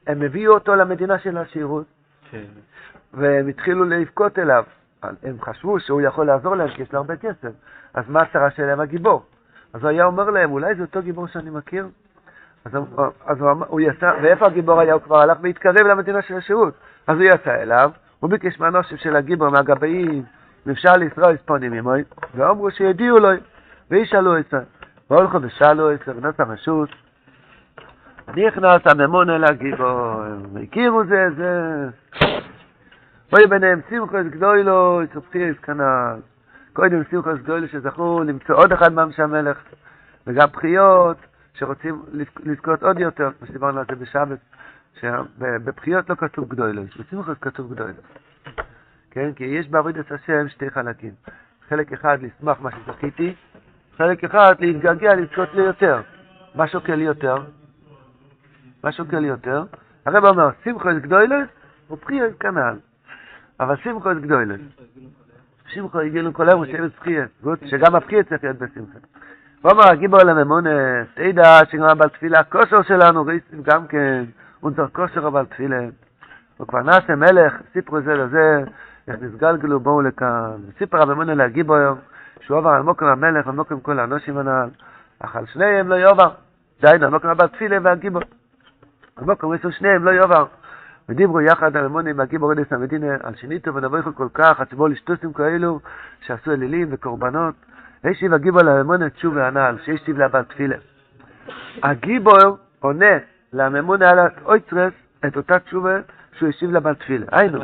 הם 0.08 0.22
הביאו 0.22 0.54
אותו 0.54 0.76
למדינה 0.76 1.20
של 1.20 1.38
השירות, 1.38 1.86
כן. 2.32 2.44
והם 3.14 3.48
התחילו 3.48 3.86
לבכות 3.86 4.40
אליו. 4.40 4.64
הם 5.24 5.42
חשבו 5.42 5.80
שהוא 5.80 6.02
יכול 6.02 6.26
לעזור 6.26 6.56
להם, 6.56 6.70
כי 6.70 6.82
יש 6.82 6.94
לו 6.94 7.00
הרבה 7.00 7.16
כסף. 7.16 7.52
אז 7.94 8.10
מה 8.10 8.22
הצרה 8.22 8.52
שלהם? 8.52 8.80
הגיבור. 8.80 9.26
אז 9.74 9.82
הוא 9.82 9.90
היה 9.90 10.06
אומר 10.06 10.30
להם, 10.30 10.52
אולי 10.52 10.76
זה 10.76 10.82
אותו 10.82 11.02
גיבור 11.02 11.28
שאני 11.28 11.50
מכיר? 11.50 11.88
אז, 13.26 13.42
הוא- 13.42 13.66
הוא, 13.68 13.80
יצא, 13.82 14.14
ואיפה 14.22 14.46
הגיבור 14.46 14.80
היה? 14.80 14.94
הוא 14.94 15.02
כבר 15.02 15.22
הלך 15.22 15.38
והתקרב 15.42 15.78
למדינה 15.78 16.22
של 16.22 16.38
השירות. 16.38 16.74
אז 17.08 17.16
הוא 17.16 17.24
יצא 17.24 17.56
אליו, 17.56 17.92
הוא 18.20 18.30
ביקש 18.30 18.60
מהנושים 18.60 18.98
של 18.98 19.16
הגיבור, 19.16 19.50
מהגבאים, 19.50 20.24
אם 20.68 20.72
אפשר 20.72 20.94
לסרוע 20.94 21.38
ספונים 21.38 21.74
עמוי, 21.74 22.04
ואמרו 22.36 22.72
שידיעו 22.72 23.20
לו, 23.20 23.30
וישאלו 23.92 24.38
את 24.38 24.46
זה. 24.52 24.58
והולכו 25.10 25.38
ושאלו 25.42 25.94
את 25.94 26.00
זה, 26.06 26.14
בנות 26.14 26.40
הרשות, 26.40 26.90
נכנס 28.36 28.82
הממון 28.86 29.30
אל 29.30 29.44
הגיבור, 29.44 30.22
והכירו 30.54 31.04
זה, 31.06 31.28
זה. 31.38 31.86
ויהי 33.34 33.48
ביניהם 33.48 33.80
שמחו 33.90 34.20
את 34.20 34.32
גדולו, 34.32 35.02
יצופחי 35.04 35.50
את 35.50 35.60
כנ"ל. 35.60 36.16
קודם 36.74 37.04
שמחו 37.12 37.32
את 37.32 37.44
גדולו 37.44 37.68
שזכו 37.68 38.24
למצוא 38.24 38.56
עוד 38.56 38.72
אחד 38.74 38.94
מאנשי 38.94 39.22
המלך, 39.22 39.58
וגם 40.28 40.48
בחיות 40.54 41.18
שרוצים 41.58 42.02
לזכ- 42.14 42.42
לזכות 42.44 42.84
עוד 42.84 43.00
יותר, 43.00 43.30
כמו 43.40 43.48
שדיברנו 43.48 43.80
על 43.80 43.86
זה 43.90 43.96
בשבת, 43.96 44.40
שבבחיות 45.00 46.10
לא 46.10 46.16
כתוב 46.16 46.50
גדולו, 46.50 46.82
בשמחו 47.00 47.32
כתוב 47.42 47.74
גדולו. 47.74 47.94
כן, 49.12 49.34
כי 49.34 49.44
יש 49.44 49.68
בעבודת 49.70 50.12
השם 50.12 50.50
שתי 50.50 50.70
חלקים. 50.70 51.12
חלק 51.70 51.94
אחד 51.94 52.18
לשמח 52.22 52.62
מה 52.62 52.70
שזכיתי, 52.72 53.36
חלק 53.98 54.24
אחד 54.24 54.56
להתגעגע 54.60 55.16
לזכות 55.16 55.54
לי 55.54 55.62
יותר. 55.62 56.02
מה 56.56 56.68
שוקל 56.68 57.02
יותר? 57.02 57.36
מה 58.84 58.92
שוקל 58.92 59.26
יותר? 59.26 59.64
הרב 60.06 60.26
אומר, 60.26 60.50
שמחו 60.64 60.92
את 60.92 61.02
גדולס 61.02 61.48
ובחיות 61.90 62.34
כנ"ל. 62.40 62.76
אבל 63.60 63.76
שמחו 63.76 64.12
את 64.12 64.22
גדולס. 64.22 64.62
שמחו 65.68 66.02
יגילו 66.02 66.34
כל 66.34 66.50
היום 66.50 66.62
ושבת 66.62 66.92
זכייה. 66.96 67.26
שגם 67.66 67.96
הבחיה 67.96 68.24
צריך 68.24 68.44
להיות 68.44 68.58
בשמחה. 68.58 69.00
הוא 69.62 69.72
אמר, 69.72 69.90
הגיבור 69.90 70.20
לממונה, 70.20 70.70
תדע 71.14 71.60
שגם 71.72 71.84
הבעל 71.84 72.10
תפילה, 72.10 72.40
הכושר 72.40 72.82
שלנו, 72.82 73.26
ריסים 73.26 73.64
גם 73.64 73.88
כן, 73.88 74.24
צריך 74.76 74.90
כושר 74.94 75.28
הבעל 75.28 75.46
תפילה. 75.46 75.80
הוא 76.58 76.68
כבר 76.68 76.82
נעשה 76.82 77.16
מלך, 77.16 77.54
סיפרו 77.74 78.02
זה 78.02 78.14
לזה, 78.14 78.64
איך 79.08 79.16
נסגלגלו 79.22 79.80
בואו 79.80 80.02
לכאן. 80.02 80.58
סיפר 80.78 81.02
הממונה 81.02 81.34
להגיבור, 81.34 81.78
שהוא 82.42 82.58
עבר 82.58 82.70
על 82.70 82.82
מוקם 82.82 83.06
המלך 83.06 83.48
ומוקם 83.48 83.80
כל 83.80 84.00
האנושים 84.00 84.38
הנ"ל, 84.38 84.70
אך 85.20 85.36
על 85.36 85.46
שניהם 85.46 85.88
לא 85.88 85.96
יאבר. 85.96 86.30
דהיינו, 86.82 87.06
על 87.06 87.12
מוקם 87.12 87.28
הבעל 87.28 87.48
תפילה 87.48 87.78
והגיבור. 87.84 88.22
על 89.16 89.26
מוקם 89.26 89.52
עשו 89.52 89.72
שניהם 89.72 90.06
לא 90.06 90.12
יאבר. 90.12 90.46
ודיברו 91.10 91.42
יחד 91.42 91.78
על 91.78 91.86
המון 91.86 92.08
עם 92.08 92.20
הגיבור 92.20 92.52
רדס 92.52 92.74
המדינה, 92.74 93.16
על 93.24 93.36
שניתו 93.36 93.76
ונבריחו 93.76 94.16
כל 94.16 94.28
כך, 94.34 94.60
הציבור 94.60 94.90
לשטוסים 94.90 95.34
כאלו, 95.34 95.80
שעשו 96.22 96.52
אלילים 96.52 96.88
וקורבנות. 96.92 97.56
הישיב 98.04 98.34
הגיבור 98.34 98.62
לממונה 98.62 99.10
תשובה 99.10 99.48
הנ"ל, 99.48 99.78
שהשיב 99.86 100.18
לה 100.18 100.28
בת 100.28 100.50
תפילה. 100.50 100.76
הגיבור 101.84 102.58
עונה 102.80 103.18
לממונה 103.54 104.10
על 104.10 104.20
האויצרס 104.20 104.94
את 105.26 105.38
אותה 105.38 105.60
תשובה 105.60 106.00
שהוא 106.38 106.50
השיב 106.50 106.72
לה 106.72 106.80
בת 106.80 107.00
תפילה. 107.00 107.26
היינו. 107.32 107.60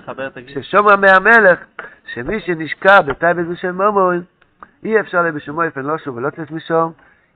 ששומר 0.48 0.96
מהמלך, 0.96 1.60
שמי 2.13 2.40
שנשקע 2.40 3.02
בתאי 3.02 3.34
בזו 3.34 3.56
של 3.56 3.72
ממון, 3.72 4.22
אי 4.84 5.00
אפשר 5.00 5.22
לה 5.22 5.32
בשום 5.32 5.63
אופן 5.63 5.82
לא 5.82 5.98
שוב 5.98 6.18
ולא 6.18 6.30
צאת 6.30 6.52
משום, 6.52 6.92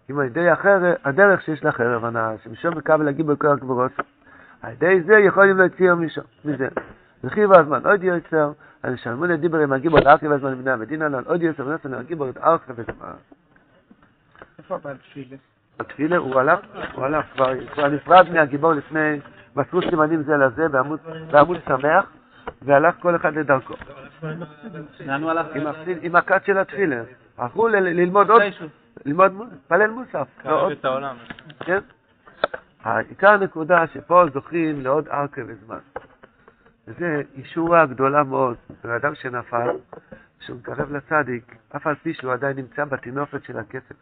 אם 0.09 0.19
על 0.19 0.25
ידי 0.25 0.53
אחרת, 0.53 0.97
הדרך 1.05 1.41
שיש 1.41 1.63
לה 1.63 1.71
חרב 1.71 2.05
הנאה, 2.05 2.31
שמשום 2.43 2.77
מקבל 2.77 3.07
הגיבור 3.07 3.35
כל 3.35 3.47
הגבורות. 3.47 3.91
על 4.61 4.71
ידי 4.71 5.01
זה 5.01 5.13
יכולים 5.13 5.57
להציע 5.57 5.95
משם, 5.95 6.21
מזה. 6.45 6.67
רכיב 7.23 7.53
הזמן 7.53 7.81
עוד 7.85 8.03
יוצר, 8.03 8.51
על 8.83 8.97
שלמון 8.97 9.31
הדיבר 9.31 9.57
עם 9.57 9.73
הגיבור 9.73 9.99
לארכי 9.99 10.27
והזמן 10.27 10.51
לבני 10.51 10.71
המדינה, 10.71 11.05
על 11.05 11.23
עוד 11.25 11.41
יוצר 11.41 11.67
ונוסן 11.67 11.93
הגיבור 11.93 12.29
את 12.29 12.37
ארכי 12.37 12.71
וזמן. 12.75 13.13
איפה 14.59 14.75
הבעל 14.75 14.97
תפילה? 14.97 15.37
בתפילה 15.79 16.17
הוא 16.17 16.39
הלך, 16.39 16.59
הוא 16.93 17.05
הלך, 17.05 17.25
כבר, 17.33 17.65
כבר 17.73 17.87
נפרד 17.87 18.29
מהגיבור 18.33 18.73
לפני, 18.73 19.19
מסרו 19.55 19.81
סימנים 19.89 20.23
זה 20.23 20.37
לזה 20.37 20.69
בעמוד, 21.31 21.57
שמח, 21.67 22.05
והלך 22.61 22.95
כל 22.99 23.15
אחד 23.15 23.33
לדרכו. 23.33 23.73
הוא? 24.21 24.29
עם, 26.01 26.15
הכת 26.15 26.45
של 26.45 26.57
התפילה. 26.57 27.01
הלכו 27.37 27.67
ללמוד 27.67 28.29
עוד, 28.29 28.41
ללמוד, 29.05 29.31
להתפלל 29.51 29.89
מוסף. 29.89 30.27
לא 30.45 30.71
את. 30.71 30.85
כן? 31.59 31.79
העיקר 32.83 33.29
הנקודה 33.29 33.87
שפה 33.93 34.23
זוכים 34.33 34.81
לעוד 34.81 35.07
ארכה 35.07 35.41
וזמן. 35.47 35.77
וזה 36.87 37.21
ישורה 37.35 37.85
גדולה 37.85 38.23
מאוד. 38.23 38.57
בן 38.83 38.89
אדם 38.89 39.15
שנפל, 39.15 39.69
שהוא 40.39 40.57
מתקרב 40.57 40.91
לצדיק, 40.91 41.55
אף 41.75 41.87
על 41.87 41.95
פי 41.95 42.13
שהוא 42.13 42.33
עדיין 42.33 42.57
נמצא 42.57 42.85
בטינופת 42.85 43.43
של 43.43 43.59
הכסף. 43.59 43.95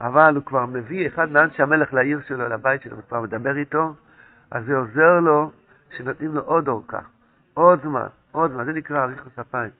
אבל 0.00 0.34
הוא 0.36 0.44
כבר 0.44 0.66
מביא 0.66 1.08
אחד 1.08 1.30
מאנשי 1.30 1.62
המלך 1.62 1.94
לעיר 1.94 2.20
שלו, 2.28 2.48
לבית 2.48 2.82
שלו, 2.82 2.98
וכבר 2.98 3.20
מדבר 3.20 3.56
איתו, 3.56 3.94
אז 4.50 4.64
זה 4.64 4.76
עוזר 4.76 5.20
לו 5.20 5.50
שנותנים 5.96 6.34
לו 6.34 6.40
עוד 6.40 6.68
אורכה, 6.68 7.00
עוד 7.54 7.82
זמן, 7.82 8.06
עוד 8.32 8.50
זמן. 8.50 8.64
זה 8.64 8.72
נקרא 8.72 9.04
אריכוס 9.04 9.38
אפיים. 9.38 9.70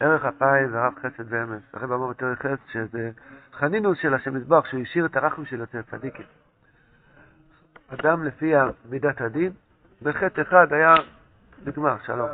ערך 0.00 0.24
אפיים 0.24 0.70
זה 0.70 0.80
רב 0.80 0.94
חסד 0.98 1.24
ואמס. 1.28 1.62
הרב 1.72 1.92
אמר 1.92 2.06
יותר 2.06 2.34
חסד 2.34 2.70
שזה 2.72 3.10
חנינוס 3.52 3.98
של 3.98 4.14
השם 4.14 4.34
מזבח, 4.34 4.64
שהוא 4.66 4.82
השאיר 4.82 5.06
את 5.06 5.16
הרחם 5.16 5.44
שלו 5.44 5.64
אצל 5.64 5.82
צדיקים. 5.82 6.26
אדם 7.88 8.24
לפי 8.24 8.52
מידת 8.90 9.20
הדין, 9.20 9.52
בחטא 10.02 10.40
אחד 10.40 10.72
היה 10.72 10.94
נגמר, 11.66 11.96
שלום. 12.06 12.28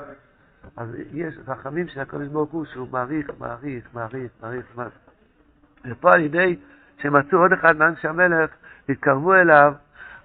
אז 0.77 0.89
יש 1.13 1.35
רחמים 1.49 1.89
של 1.89 2.01
הקדוש 2.01 2.29
ברוך 2.29 2.51
הוא 2.51 2.65
שהוא 2.65 2.89
מעריך, 2.91 3.31
מעריך, 3.39 3.89
מעריך, 3.95 4.31
מעריך 4.43 4.67
זמן. 4.75 4.89
ופה 5.85 6.13
על 6.13 6.21
ידי 6.21 6.57
שמצאו 7.03 7.39
עוד 7.39 7.53
אחד 7.53 7.77
מאנשי 7.77 8.09
המלך, 8.09 8.51
התקרבו 8.89 9.35
אליו, 9.35 9.75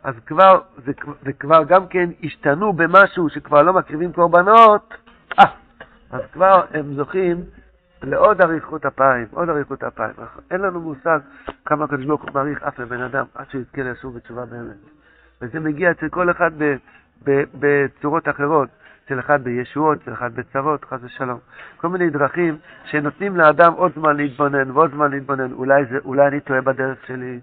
אז 0.04 0.16
כבר, 0.26 0.62
זה, 0.86 0.92
זה 1.26 1.34
כבר 1.34 1.64
גם 1.64 1.88
כן 1.88 2.10
השתנו 2.24 2.74
במשהו 2.74 3.30
שכבר 3.30 3.62
לא 3.62 3.74
מקריבים 3.74 4.14
קורבנות, 4.14 4.94
אה, 5.40 5.46
אז 6.12 6.22
כבר 6.34 6.66
הם 6.74 6.94
זוכים 6.96 7.44
לעוד 8.04 8.42
אריכות 8.42 8.86
אפיים, 8.86 9.28
עוד 9.32 9.50
אריכות 9.50 9.84
אפיים. 9.84 10.14
אין 10.52 10.62
לנו 10.62 10.82
מושג 10.82 11.20
כמה 11.66 11.86
הקדוש 11.86 12.06
ברוך 12.06 12.22
הוא 12.22 12.32
מעריך 12.34 12.64
אף 12.64 12.80
לבן 12.80 13.02
אדם 13.02 13.26
עד 13.36 13.50
שהוא 13.50 13.62
יזכה 13.62 13.82
לשוב 13.82 14.16
בתשובה 14.16 14.46
באמת. 14.46 14.76
וזה 15.42 15.60
מגיע 15.60 15.92
אצל 15.92 16.10
כל 16.10 16.32
אחד 16.32 16.52
בצורות 17.60 18.30
אחרות, 18.30 18.70
אצל 19.12 19.20
אחד 19.20 19.44
בישועות, 19.44 20.02
אצל 20.02 20.14
אחד 20.14 20.36
בצרות, 20.36 20.86
חס 20.86 21.00
ושלום. 21.04 21.40
כל 21.78 21.88
מיני 21.88 22.10
דרכים 22.10 22.58
שנותנים 22.86 23.38
לאדם 23.38 23.74
עוד 23.74 23.92
זמן 23.96 24.18
להתבונן 24.18 24.72
ועוד 24.72 24.92
זמן 24.92 25.12
להתבונן. 25.12 25.52
אולי, 25.52 25.86
זה, 25.86 25.98
אולי 26.06 26.28
אני 26.28 26.40
טועה 26.40 26.62
בדרך 26.62 26.98
שלי, 27.08 27.40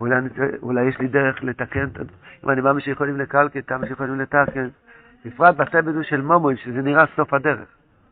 אולי, 0.00 0.16
אני, 0.18 0.28
אולי 0.62 0.84
יש 0.84 0.98
לי 0.98 1.08
דרך 1.08 1.44
לתקן, 1.44 1.86
אם 2.44 2.50
אני 2.50 2.60
מאמין 2.60 2.80
שיכולים 2.80 3.16
לקלקל, 3.20 3.60
כמה 3.66 3.86
שיכולים 3.86 4.20
לתקן. 4.20 4.68
בפרט 5.24 5.56
בצד 5.56 5.88
הזו 5.88 6.04
של 6.04 6.20
מומוי, 6.20 6.56
שזה 6.56 6.82
נראה 6.82 7.04
סוף 7.16 7.34
הדרך. 7.34 7.68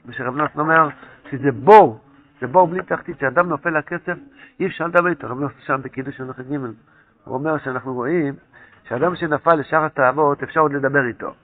ושרב 0.06 0.36
נוסן 0.36 0.60
אומר 0.60 0.88
שזה 1.30 1.52
בור, 1.52 2.00
זה 2.40 2.46
בור 2.46 2.66
בלי 2.66 2.82
תחתית, 2.82 3.18
שאדם 3.18 3.48
נופל 3.48 3.78
לכסף, 3.78 4.18
אי 4.60 4.66
אפשר 4.66 4.86
לדבר 4.86 5.08
איתו. 5.08 5.28
רב 5.28 5.40
נוסן 5.40 5.60
שם 5.66 5.80
בקידוש 5.82 6.20
הנוכח 6.20 6.40
ג' 6.40 6.56
הוא 7.24 7.34
אומר 7.34 7.58
שאנחנו 7.58 7.94
רואים 7.94 8.34
שאדם 8.88 9.16
שנפל 9.16 9.54
לשאר 9.54 9.84
התאוות, 9.84 10.42
אפשר 10.42 10.60
עוד 10.60 10.72
לדבר 10.72 11.06
איתו. 11.06 11.34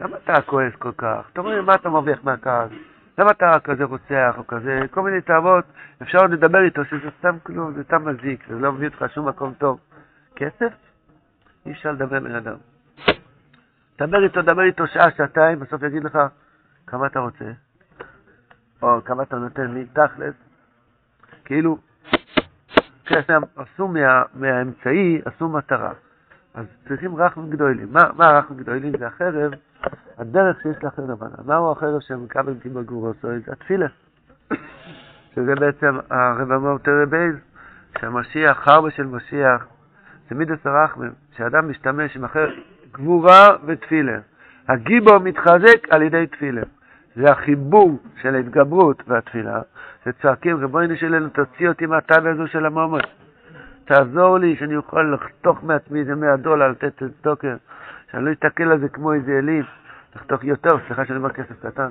למה 0.00 0.16
אתה 0.16 0.42
כועס 0.42 0.74
כל 0.78 0.92
כך? 0.92 1.28
אתה 1.32 1.40
רואה 1.40 1.62
מה 1.62 1.74
אתה 1.74 1.88
מרוויח 1.88 2.24
מהכעס? 2.24 2.70
למה 3.18 3.30
אתה 3.30 3.56
כזה 3.64 3.84
רוצח 3.84 4.34
או 4.38 4.46
כזה? 4.46 4.80
כל 4.90 5.02
מיני 5.02 5.20
תאוות, 5.20 5.64
אפשר 6.02 6.18
עוד 6.18 6.30
לדבר 6.30 6.62
איתו 6.62 6.84
שזה 6.84 7.10
סתם 7.18 7.36
כלום, 7.42 7.72
זה 7.72 7.84
סתם 7.84 8.08
מזיק, 8.08 8.44
זה 8.48 8.54
לא 8.54 8.72
מביא 8.72 8.88
אותך 8.88 9.04
שום 9.14 9.28
מקום 9.28 9.54
טוב. 9.58 9.80
כסף? 10.36 10.72
אי 11.66 11.72
אפשר 11.72 11.92
לדבר 11.92 12.16
עם 12.16 12.26
אדם. 12.26 12.56
דבר 13.98 14.24
איתו, 14.24 14.42
דבר 14.42 14.62
איתו 14.62 14.86
שעה, 14.86 15.10
שעתיים, 15.10 15.60
בסוף 15.60 15.82
יגיד 15.82 16.04
לך 16.04 16.18
כמה 16.86 17.06
אתה 17.06 17.18
רוצה, 17.18 17.44
או 18.82 19.04
כמה 19.04 19.22
אתה 19.22 19.36
נותן 19.36 19.70
לי, 19.70 19.86
תכלס. 19.86 20.34
כאילו, 21.44 21.78
עשו 23.56 23.88
מה, 23.88 24.22
מהאמצעי, 24.34 25.20
עשו 25.24 25.48
מטרה. 25.48 25.92
אז 26.54 26.66
צריכים 26.88 27.16
רחמים 27.16 27.50
גדולים. 27.50 27.88
מה, 27.90 28.04
מה 28.16 28.38
רחמים 28.38 28.60
גדולים? 28.60 28.92
זה 28.98 29.06
החרב, 29.06 29.52
הדרך 30.18 30.62
שיש 30.62 30.84
לחרב 30.84 31.10
הבנה. 31.10 31.36
מהו 31.46 31.72
החרב 31.72 32.00
שמקבל 32.00 32.54
קיבל 32.62 32.82
גורוסו? 32.82 33.28
זה 33.46 33.52
התפילה. 33.52 33.86
שזה 35.34 35.54
בעצם 35.54 35.98
הרב 36.10 36.52
אמר 36.52 36.78
תראה 36.78 37.06
בייז, 37.06 37.34
שהמשיח, 38.00 38.58
חרבה 38.64 38.90
של 38.90 39.06
משיח, 39.06 39.66
זה 40.28 40.34
מידס 40.34 40.66
הרחמים, 40.66 41.12
שאדם 41.36 41.70
משתמש 41.70 42.16
עם 42.16 42.24
החרב, 42.24 42.50
גבורה 42.92 43.48
ותפילה. 43.66 44.18
הגיבור 44.68 45.18
מתחזק 45.18 45.88
על 45.90 46.02
ידי 46.02 46.26
תפילה. 46.26 46.62
זה 47.16 47.32
החיבור 47.32 47.98
של 48.22 48.34
ההתגברות 48.34 49.02
והתפילה, 49.06 49.60
שצועקים, 50.04 50.64
רבוינו 50.64 50.96
שלנו, 50.96 51.28
תוציא 51.28 51.68
אותי 51.68 51.86
מהטבע 51.86 52.30
הזו 52.30 52.46
של 52.46 52.66
המומות. 52.66 53.06
תעזור 53.90 54.38
לי 54.38 54.56
שאני 54.56 54.76
אוכל 54.76 55.02
לחתוך 55.02 55.64
מעצמי 55.64 56.00
איזה 56.00 56.14
100 56.14 56.36
דולר, 56.36 56.68
לתת 56.68 57.02
צדוקר, 57.20 57.56
שאני 58.10 58.24
לא 58.24 58.32
אסתכל 58.32 58.62
על 58.62 58.80
זה 58.80 58.88
כמו 58.88 59.12
איזה 59.12 59.38
אלים, 59.38 59.64
לחתוך 60.16 60.44
יותר, 60.44 60.70
סליחה 60.86 61.06
שאני 61.06 61.18
אומר 61.18 61.30
כסף 61.30 61.66
קטן, 61.66 61.90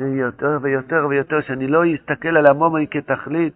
יותר 0.00 0.58
ויותר 0.62 1.06
ויותר, 1.10 1.40
שאני 1.40 1.66
לא 1.66 1.82
אסתכל 1.94 2.36
על 2.36 2.46
המומוי 2.46 2.86
כתכלית, 2.90 3.54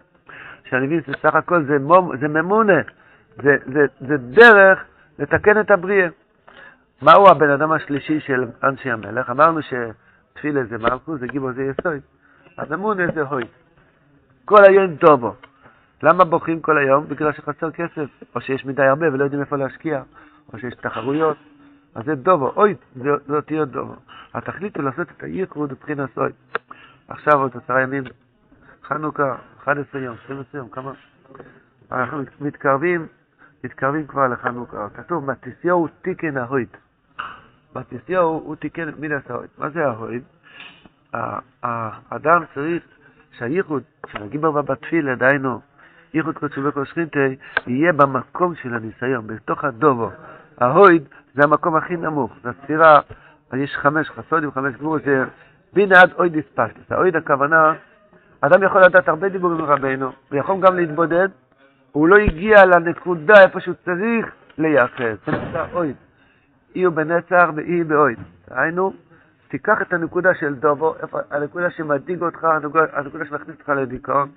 שאני 0.64 0.86
מבין 0.86 1.00
שסך 1.02 1.34
הכל 1.34 1.62
זה, 1.62 1.78
מום, 1.78 2.16
זה 2.16 2.28
ממונה, 2.28 2.80
זה, 3.42 3.56
זה, 3.66 3.86
זה 4.00 4.16
דרך 4.16 4.84
לתקן 5.18 5.60
את 5.60 5.70
הבריאה. 5.70 6.08
מהו 7.02 7.28
הבן 7.28 7.50
אדם 7.50 7.72
השלישי 7.72 8.20
של 8.20 8.44
אנשי 8.64 8.90
המלך? 8.90 9.30
אמרנו 9.30 9.60
שתפילה 9.62 10.64
זה 10.64 10.78
מלכוס, 10.78 11.20
זה 11.20 11.26
גיבור 11.26 11.52
זה 11.52 11.62
יסוד, 11.62 12.00
אז 12.58 12.72
אמונה 12.72 13.04
זה 13.14 13.22
הוי. 13.22 13.44
כל 14.44 14.64
היום 14.68 14.96
טובו. 14.96 15.34
למה 16.02 16.24
בוכים 16.24 16.60
כל 16.60 16.78
היום? 16.78 17.08
בגלל 17.08 17.32
שחסר 17.32 17.70
כסף, 17.70 18.08
או 18.34 18.40
שיש 18.40 18.64
מדי 18.64 18.82
הרבה 18.82 19.06
ולא 19.12 19.24
יודעים 19.24 19.42
איפה 19.42 19.56
להשקיע, 19.56 20.02
או 20.52 20.58
שיש 20.58 20.74
תחרויות. 20.74 21.36
אז 21.94 22.04
זה 22.04 22.14
דובו, 22.14 22.52
אוי, 22.56 22.74
זה 22.96 23.36
אותיות 23.36 23.68
דובו. 23.68 23.94
התכלית 24.34 24.76
הוא 24.76 24.84
לעשות 24.84 25.10
את 25.10 25.22
הייחוד 25.22 25.72
מבחינת 25.72 26.14
סוי. 26.14 26.32
עכשיו 27.08 27.40
עוד 27.40 27.56
עשרה 27.64 27.82
ימים, 27.82 28.04
חנוכה, 28.82 29.36
11 29.58 30.00
יום, 30.00 30.16
12 30.24 30.60
יום, 30.60 30.68
כמה? 30.68 30.92
אנחנו 31.92 32.22
מתקרבים, 32.40 33.06
מתקרבים 33.64 34.06
כבר 34.06 34.28
לחנוכה. 34.28 34.88
כתוב, 34.94 35.30
מתיסיהו 35.30 35.88
תיקן 36.02 36.36
ההויד. 36.36 36.68
מתיסיהו 37.76 38.42
הוא 38.44 38.56
תיקן 38.56 38.88
את 38.88 38.98
מידס 38.98 39.30
ההויד. 39.30 39.50
מה 39.58 39.70
זה 39.70 39.86
ההויד? 39.86 40.22
האדם 41.62 42.42
צריך 42.54 42.82
שהייחוד, 43.38 43.82
שנגיד 44.06 44.40
בו 44.40 44.52
בתפילה, 44.52 45.14
דהיינו, 45.14 45.60
ייחוד 46.14 46.38
קודשו 46.38 46.64
וקודש 46.64 46.92
חינטי, 46.92 47.36
יהיה 47.66 47.92
במקום 47.92 48.54
של 48.54 48.74
הניסיון, 48.74 49.26
בתוך 49.26 49.64
הדובו. 49.64 50.10
ההויד 50.58 51.02
זה 51.34 51.42
המקום 51.44 51.76
הכי 51.76 51.96
נמוך, 51.96 52.32
זה 52.42 52.50
הספירה, 52.50 53.00
יש 53.52 53.76
חמש 53.76 54.10
חסודים, 54.10 54.50
חמש 54.50 54.74
גבורות, 54.74 55.02
זה 55.04 55.24
בינה 55.72 56.00
עד 56.00 56.12
אויד 56.18 56.36
הספשטס. 56.36 56.92
האויד 56.92 57.16
הכוונה, 57.16 57.72
אדם 58.40 58.62
יכול 58.62 58.80
לדעת 58.84 59.08
הרבה 59.08 59.28
דיבורים 59.28 59.58
מרבנו, 59.58 60.12
ויכול 60.30 60.60
גם 60.60 60.76
להתבודד, 60.76 61.28
הוא 61.92 62.08
לא 62.08 62.16
הגיע 62.16 62.64
לנקודה 62.64 63.34
איפה 63.42 63.60
שהוא 63.60 63.74
צריך 63.84 64.26
לייחד. 64.58 65.14
זה 65.26 65.32
נקרא 65.32 65.66
אויד. 65.72 65.96
אי 66.74 66.82
הוא 66.82 66.94
בנצח 66.94 67.48
ואי 67.54 67.84
באויד. 67.84 68.18
היינו, 68.50 68.92
תיקח 69.48 69.82
את 69.82 69.92
הנקודה 69.92 70.34
של 70.34 70.54
דובו, 70.54 70.94
הנקודה 71.30 71.70
שמדאיג 71.70 72.22
אותך, 72.22 72.44
הנקודה 72.92 73.24
שמכניס 73.24 73.56
אותך 73.58 73.68
לדיכאון, 73.68 74.28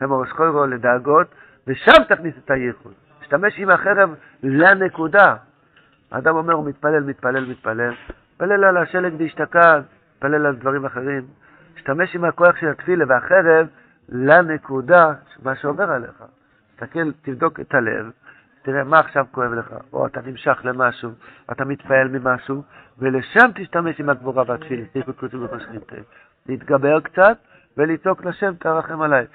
למורש 0.00 0.30
חוירו, 0.30 0.66
לדאגות, 0.66 1.26
ושם 1.66 2.04
תכניס 2.08 2.34
את 2.44 2.50
הייחוד. 2.50 2.92
תשתמש 3.20 3.58
עם 3.58 3.70
החרב 3.70 4.14
לנקודה. 4.42 5.36
האדם 6.10 6.36
אומר, 6.36 6.54
הוא 6.54 6.66
מתפלל, 6.66 7.02
מתפלל, 7.02 7.50
מתפלל, 7.50 7.94
מתפלל 8.32 8.64
על 8.64 8.76
השלג 8.76 9.14
דאשתקד, 9.16 9.80
מתפלל 10.16 10.46
על 10.46 10.56
דברים 10.56 10.84
אחרים. 10.84 11.22
תשתמש 11.74 12.14
עם 12.14 12.24
הכוח 12.24 12.56
של 12.56 12.68
התפילה 12.68 13.04
והחרב 13.08 13.66
לנקודה, 14.08 15.12
מה 15.42 15.56
שעובר 15.56 15.90
עליך. 15.90 16.24
תסתכל, 16.76 17.12
תבדוק 17.22 17.60
את 17.60 17.74
הלב, 17.74 18.10
תראה 18.62 18.84
מה 18.84 18.98
עכשיו 18.98 19.26
כואב 19.30 19.52
לך, 19.52 19.74
או 19.92 20.06
אתה 20.06 20.20
נמשך 20.26 20.60
למשהו, 20.64 21.10
אתה 21.52 21.64
מתפעל 21.64 22.08
ממשהו, 22.08 22.62
ולשם 22.98 23.50
תשתמש 23.54 24.00
עם 24.00 24.08
הגבורה 24.08 24.44
והתפילה. 24.46 24.84
להתגבר 26.46 27.00
קצת 27.00 27.38
ולצעוק 27.76 28.24
לשם, 28.24 28.54
תרחם 28.54 29.02
עליי. 29.02 29.26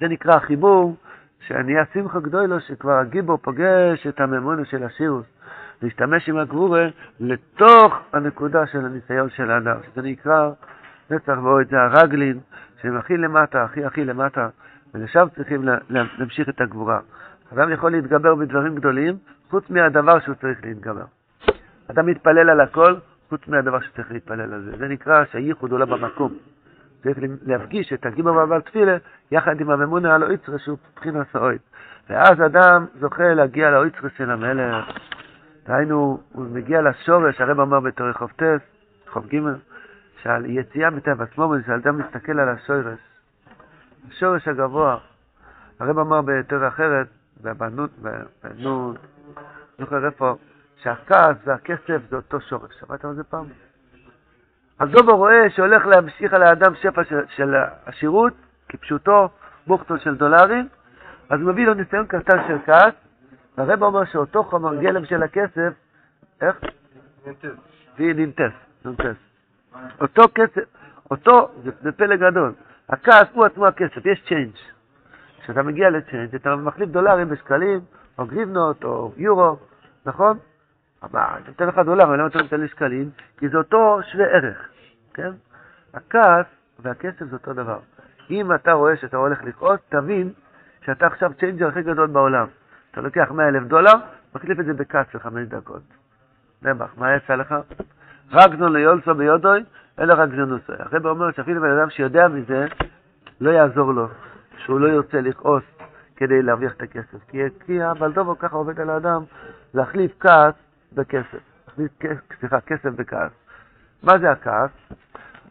זה 0.00 0.08
נקרא 0.08 0.34
החיבור, 0.34 0.96
שנהיה 1.40 1.84
שמחה 1.94 2.20
גדולו, 2.20 2.60
שכבר 2.60 2.92
הגיבור 2.92 3.36
פוגש 3.36 4.06
את 4.06 4.20
הממונה 4.20 4.64
של 4.64 4.84
השירוס. 4.84 5.26
להשתמש 5.82 6.28
עם 6.28 6.36
הגבורה 6.36 6.88
לתוך 7.20 7.94
הנקודה 8.12 8.66
של 8.66 8.84
הניסיון 8.84 9.30
של 9.30 9.50
האדם, 9.50 9.76
שזה 9.86 10.02
נקרא 10.02 10.50
נצח 11.10 11.38
ועוד, 11.42 11.66
זה 11.70 11.76
הרגלין, 11.80 12.38
שהם 12.82 12.96
הכי 12.96 13.16
למטה, 13.16 13.64
הכי 13.64 13.84
הכי 13.84 14.04
למטה, 14.04 14.48
ולשם 14.94 15.26
צריכים 15.36 15.68
להמשיך 15.90 16.48
את 16.48 16.60
הגבורה. 16.60 17.00
אדם 17.52 17.72
יכול 17.72 17.90
להתגבר 17.92 18.34
בדברים 18.34 18.74
גדולים, 18.74 19.16
חוץ 19.50 19.70
מהדבר 19.70 20.20
שהוא 20.20 20.34
צריך 20.34 20.58
להתגבר. 20.64 21.04
אדם 21.90 22.06
מתפלל 22.06 22.50
על 22.50 22.60
הכל, 22.60 22.94
חוץ 23.28 23.40
מהדבר 23.48 23.80
שצריך 23.80 24.12
להתפלל 24.12 24.54
על 24.54 24.62
זה. 24.62 24.76
זה 24.78 24.88
נקרא 24.88 25.24
שהייחוד 25.32 25.70
לא 25.70 25.86
במקום. 25.86 26.32
צריך 27.06 27.18
להפגיש 27.46 27.92
את 27.92 28.06
הגיבור 28.06 28.36
והבעל 28.36 28.60
תפילה 28.60 28.96
יחד 29.30 29.60
עם 29.60 29.70
הממונה 29.70 30.14
על 30.14 30.22
האויצרה 30.22 30.58
שהוא 30.58 30.78
מבחינת 30.92 31.34
האויד. 31.34 31.60
ואז 32.10 32.40
אדם 32.46 32.86
זוכה 33.00 33.34
להגיע 33.34 33.70
לאויצרה 33.70 34.10
של 34.16 34.30
המלך. 34.30 34.84
דהיינו, 35.66 36.20
הוא 36.32 36.46
מגיע 36.52 36.82
לשורש, 36.82 37.40
הרב 37.40 37.60
אמר 37.60 37.80
בתור 37.80 38.12
חוב 38.12 38.30
טס, 38.36 38.60
חוב 39.08 39.26
ג', 39.26 39.38
שעל 40.22 40.46
יציאה 40.46 40.90
מטבע 40.90 41.24
עצמו, 41.24 41.54
שאדם 41.66 41.98
מסתכל 41.98 42.40
על 42.40 42.48
השורש. 42.48 42.98
השורש 44.08 44.48
הגבוה, 44.48 44.98
הרב 45.80 45.98
אמר 45.98 46.20
בתור 46.22 46.68
אחרת, 46.68 47.06
בבנות, 47.42 47.90
בנות, 48.42 48.96
זוכר 49.78 50.06
איפה, 50.06 50.36
שהכעס 50.82 51.36
והכסף 51.44 52.00
זה 52.10 52.16
אותו 52.16 52.40
שורש. 52.40 52.70
שמעת 52.80 53.04
על 53.04 53.14
זה 53.14 53.24
פעם? 53.24 53.46
אז 54.78 54.88
דובו 54.90 55.16
רואה 55.16 55.50
שהולך 55.50 55.86
להמשיך 55.86 56.32
על 56.32 56.42
האדם 56.42 56.74
שפע 56.74 57.04
של, 57.04 57.20
של 57.28 57.54
השירות, 57.86 58.32
כפשוטו, 58.68 59.28
בוכטון 59.66 59.98
של 60.00 60.14
דולרים, 60.14 60.68
אז 61.30 61.40
הוא 61.40 61.52
מביא 61.52 61.66
לו 61.66 61.74
ניסיון 61.74 62.06
קטן 62.06 62.48
של 62.48 62.56
כעס, 62.66 62.94
והרב 63.58 63.82
אומר 63.82 64.04
שאותו 64.04 64.42
חומר 64.44 64.74
גלם 64.74 65.04
של 65.04 65.22
הכסף, 65.22 65.72
איך? 66.40 66.60
נינטס, 67.98 68.52
נינטס. 68.84 69.16
אותו 70.00 70.22
כסף, 70.34 70.62
אותו, 71.10 71.48
זה, 71.64 71.70
זה 71.82 71.92
פלא 71.92 72.16
גדול. 72.16 72.52
הכעס 72.88 73.26
הוא 73.32 73.44
עצמו 73.44 73.66
הכסף, 73.66 74.06
יש 74.06 74.24
change. 74.28 74.56
כשאתה 75.42 75.62
מגיע 75.62 75.90
ל 75.90 75.96
change 75.96 76.34
אתה 76.34 76.56
מחליף 76.56 76.88
דולרים 76.88 77.28
בשקלים, 77.28 77.80
או 78.18 78.26
גריבנות, 78.26 78.84
או 78.84 79.12
יורו, 79.16 79.56
נכון? 80.06 80.38
אבל 81.02 81.20
אני 81.20 81.44
נותן 81.48 81.66
לך 81.66 81.78
דולר, 81.78 82.04
אני 82.14 82.18
לא 82.18 82.28
נותן 82.42 82.60
לי 82.60 82.68
שקלים, 82.68 83.10
כי 83.38 83.48
זה 83.48 83.58
אותו 83.58 84.00
שווה 84.12 84.24
ערך, 84.24 84.68
כן? 85.14 85.30
הכעס 85.94 86.46
והכסף 86.78 87.24
זה 87.24 87.36
אותו 87.36 87.52
דבר. 87.52 87.78
אם 88.30 88.54
אתה 88.54 88.72
רואה 88.72 88.96
שאתה 88.96 89.16
הולך 89.16 89.44
לכעוס, 89.44 89.80
תבין 89.88 90.32
שאתה 90.84 91.06
עכשיו 91.06 91.32
changer 91.38 91.68
הכי 91.68 91.82
גדול 91.82 92.06
בעולם. 92.06 92.46
אתה 92.90 93.00
לוקח 93.00 93.30
100 93.30 93.48
אלף 93.48 93.62
דולר, 93.62 93.92
מחליף 94.34 94.60
את 94.60 94.64
זה 94.64 94.74
בכעס 94.74 95.06
של 95.12 95.18
חמש 95.18 95.48
דקות. 95.48 95.82
נעבך, 96.62 96.90
מה 96.96 97.16
יצא 97.16 97.34
לך? 97.34 97.54
רגזון 98.32 98.72
ליולסו 98.72 99.14
ביודוי, 99.14 99.64
אלא 99.98 100.14
רגזנוסו. 100.14 100.72
הרב 100.78 101.06
אומר 101.06 101.32
שאפילו 101.32 101.60
בן 101.60 101.70
אדם 101.70 101.90
שיודע 101.90 102.28
מזה, 102.28 102.66
לא 103.40 103.50
יעזור 103.50 103.92
לו, 103.92 104.08
שהוא 104.58 104.80
לא 104.80 104.88
ירצה 104.88 105.20
לכעוס 105.20 105.64
כדי 106.16 106.42
להרוויח 106.42 106.72
את 106.72 106.82
הכסף. 106.82 107.18
כי, 107.28 107.38
כי 107.66 107.82
הבלדובו 107.82 108.38
ככה 108.38 108.56
עובד 108.56 108.80
על 108.80 108.90
האדם, 108.90 109.22
להחליף 109.74 110.12
כעס 110.20 110.54
להחליף, 110.92 111.90
סליחה, 112.40 112.60
כסף 112.60 112.90
בכעס. 112.90 113.32
מה 114.02 114.18
זה 114.18 114.30
הכעס? 114.30 114.70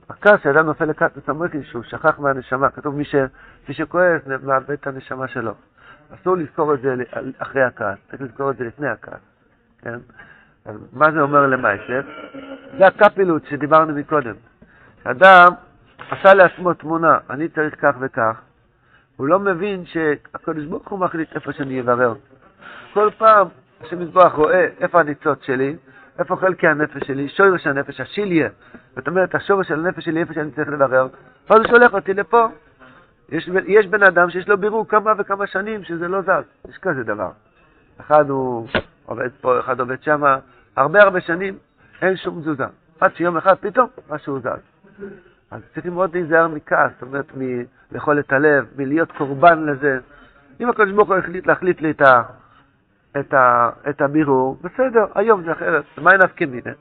הכעס 0.10 0.39
שאדם 0.43 0.65
נופל 0.65 0.86
לכעס 0.86 1.12
מסמריכי 1.17 1.63
שהוא 1.63 1.84
שכח 1.84 2.19
מהנשמה. 2.19 2.69
כתוב 2.69 2.95
מי, 2.95 3.06
ש, 3.06 3.15
מי 3.67 3.74
שכועס 3.74 4.21
מאבד 4.43 4.71
את 4.71 4.88
הנשמה 4.88 5.28
שלו. 5.28 5.54
אסור 6.13 6.38
לזכור 6.38 6.74
את 6.74 6.82
זה 6.82 6.95
אחרי 7.38 7.63
הכעס, 7.63 7.98
צריך 8.10 8.21
לזכור 8.21 8.52
את 8.52 8.58
זה 8.58 8.63
לפני 8.63 8.88
הכעס, 8.88 9.21
כן? 9.82 10.00
אז 10.65 10.76
מה 10.93 11.12
זה 11.12 11.21
אומר 11.21 11.48
למעשה? 11.48 12.02
זה 12.78 12.88
הקפלות 12.88 13.45
שדיברנו 13.45 13.93
מקודם. 13.95 14.36
אדם 15.04 15.52
עשה 16.10 16.34
לעצמו 16.34 16.74
תמונה, 16.74 17.17
אני 17.30 17.50
צריך 17.50 17.76
כך 17.82 17.95
וכך, 18.00 18.41
הוא 19.15 19.28
לא 19.28 19.39
מבין 19.39 19.86
שהקדוש 19.86 20.65
ברוך 20.65 20.88
הוא 20.89 21.00
מחליט 21.00 21.36
איפה 21.36 21.54
שאני 21.54 21.82
אברר. 21.82 22.13
כל 22.93 23.10
פעם 23.17 23.48
השם 23.81 24.01
יזבח 24.01 24.33
רואה 24.33 24.67
איפה 24.79 24.99
הניצוץ 24.99 25.43
שלי, 25.43 25.75
איפה 26.19 26.35
חלקי 26.35 26.67
הנפש 26.67 27.07
שלי, 27.07 27.29
שורש 27.29 27.67
הנפש, 27.67 28.01
השיליה. 28.01 28.49
זאת 28.95 29.07
אומרת, 29.07 29.35
השורש 29.35 29.67
של 29.67 29.79
הנפש 29.79 30.05
שלי, 30.05 30.19
איפה 30.19 30.33
שאני 30.33 30.51
צריך 30.51 30.69
לברר, 30.69 31.07
ואז 31.49 31.59
הוא 31.59 31.67
שולח 31.67 31.93
אותי 31.93 32.13
לפה. 32.13 32.47
יש, 33.29 33.49
יש 33.67 33.88
בן 33.88 34.03
אדם 34.03 34.29
שיש 34.29 34.47
לו 34.47 34.57
בירור 34.57 34.88
כמה 34.88 35.13
וכמה 35.17 35.47
שנים 35.47 35.83
שזה 35.83 36.07
לא 36.07 36.21
זז, 36.21 36.69
יש 36.69 36.77
כזה 36.77 37.03
דבר. 37.03 37.29
אחד 37.99 38.29
הוא 38.29 38.67
עובד 39.05 39.29
פה, 39.41 39.59
אחד 39.59 39.79
עובד 39.79 40.03
שם, 40.03 40.23
הרבה 40.75 41.01
הרבה 41.01 41.21
שנים, 41.21 41.57
אין 42.01 42.17
שום 42.17 42.41
תזוזה. 42.41 42.65
עד 42.99 43.15
שיום 43.15 43.38
אחד 43.38 43.55
פתאום 43.55 43.88
משהו 44.09 44.39
זז. 44.39 44.47
אז 45.51 45.61
צריכים 45.73 45.93
מאוד 45.93 46.13
להיזהר 46.13 46.47
מכעס, 46.47 46.91
זאת 46.93 47.01
אומרת, 47.01 47.31
מלאכול 47.35 48.19
את 48.19 48.33
הלב, 48.33 48.65
מלהיות 48.77 49.11
קורבן 49.11 49.65
לזה. 49.65 49.99
אם 50.59 50.69
הקדוש 50.69 50.91
ברוך 50.91 51.09
הוא 51.09 51.17
החליט 51.17 51.47
להחליט 51.47 51.81
לי 51.81 51.91
את, 51.91 52.01
ה, 52.01 52.21
את, 53.19 53.34
ה, 53.34 53.69
את 53.89 54.01
הבירור, 54.01 54.58
בסדר, 54.62 55.06
היום 55.15 55.43
זה 55.43 55.51
אחרת, 55.51 55.84
מה 55.97 56.12
אין 56.12 56.21
נפקא 56.21 56.45
מינה? 56.45 56.71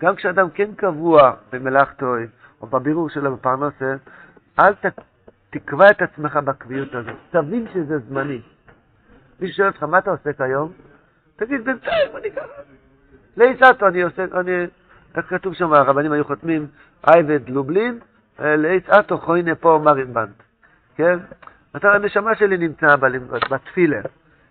גם 0.00 0.16
כשאדם 0.16 0.50
כן 0.50 0.74
קבוע 0.76 1.32
במלאכתו 1.52 2.14
או 2.60 2.66
בבירור 2.66 3.08
שלו 3.08 3.36
בפרנסה, 3.36 3.94
אל 4.58 4.74
ת, 4.74 4.86
תקבע 5.50 5.90
את 5.90 6.02
עצמך 6.02 6.36
בקביעות 6.36 6.94
הזאת, 6.94 7.14
תבין 7.30 7.66
שזה 7.74 7.98
זמני. 7.98 8.40
מי 9.40 9.52
שואל 9.52 9.68
אותך, 9.68 9.82
מה 9.82 9.98
אתה 9.98 10.10
עושה 10.10 10.32
כיום? 10.32 10.72
תגיד, 11.36 11.64
בינתיים 11.64 12.16
אני 12.16 12.30
ככה. 12.30 12.62
לעיסתו 13.36 13.86
אני 13.86 14.02
עושה, 14.02 14.24
אני, 14.40 14.66
איך 15.16 15.26
כתוב 15.28 15.54
שם, 15.54 15.72
הרבנים 15.72 16.12
היו 16.12 16.24
חותמים, 16.24 16.66
אייבד 17.06 17.48
לובלין, 17.48 17.98
לעיסתו 18.38 19.18
חוינה 19.18 19.54
פה 19.54 19.80
מרינבנד. 19.84 20.32
כן? 20.96 21.18
אתה, 21.76 21.92
הנשמה 21.92 22.34
שלי 22.34 22.56
נמצאה 22.56 22.96
בתפילה. 23.50 24.00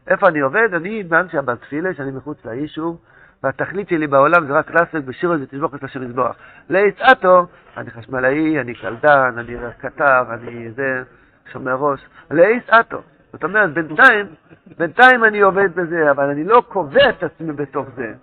איפה 0.07 0.27
אני 0.27 0.39
עובד? 0.39 0.73
אני 0.73 1.03
באנשיה 1.03 1.41
בתפילה, 1.41 1.93
שאני 1.93 2.11
מחוץ 2.11 2.45
ליישוב, 2.45 2.99
והתכלית 3.43 3.89
שלי 3.89 4.07
בעולם 4.07 4.47
זה 4.47 4.53
רק 4.53 4.71
לעסק 4.71 5.03
בשיר 5.05 5.31
הזה 5.31 5.47
תשבוך 5.47 5.75
את 5.75 5.83
השם 5.83 6.03
יזבוח. 6.03 6.35
לעיסתו, 6.69 7.47
אני 7.77 7.91
חשמלאי, 7.91 8.61
אני 8.61 8.73
קלדן, 8.73 9.35
אני 9.37 9.55
כתב, 9.79 10.25
אני 10.29 10.71
זה, 10.71 11.03
שומר 11.51 11.75
ראש. 11.75 12.05
לעיסתו. 12.31 13.01
זאת 13.31 13.43
אומרת, 13.43 13.73
בינתיים, 13.73 14.25
בינתיים 14.77 15.23
אני 15.23 15.39
עובד 15.41 15.75
בזה, 15.75 16.11
אבל 16.11 16.29
אני 16.29 16.43
לא 16.43 16.63
קובע 16.67 17.09
את 17.09 17.23
עצמי 17.23 17.53
בתוך 17.53 17.87
זה. 17.95 18.13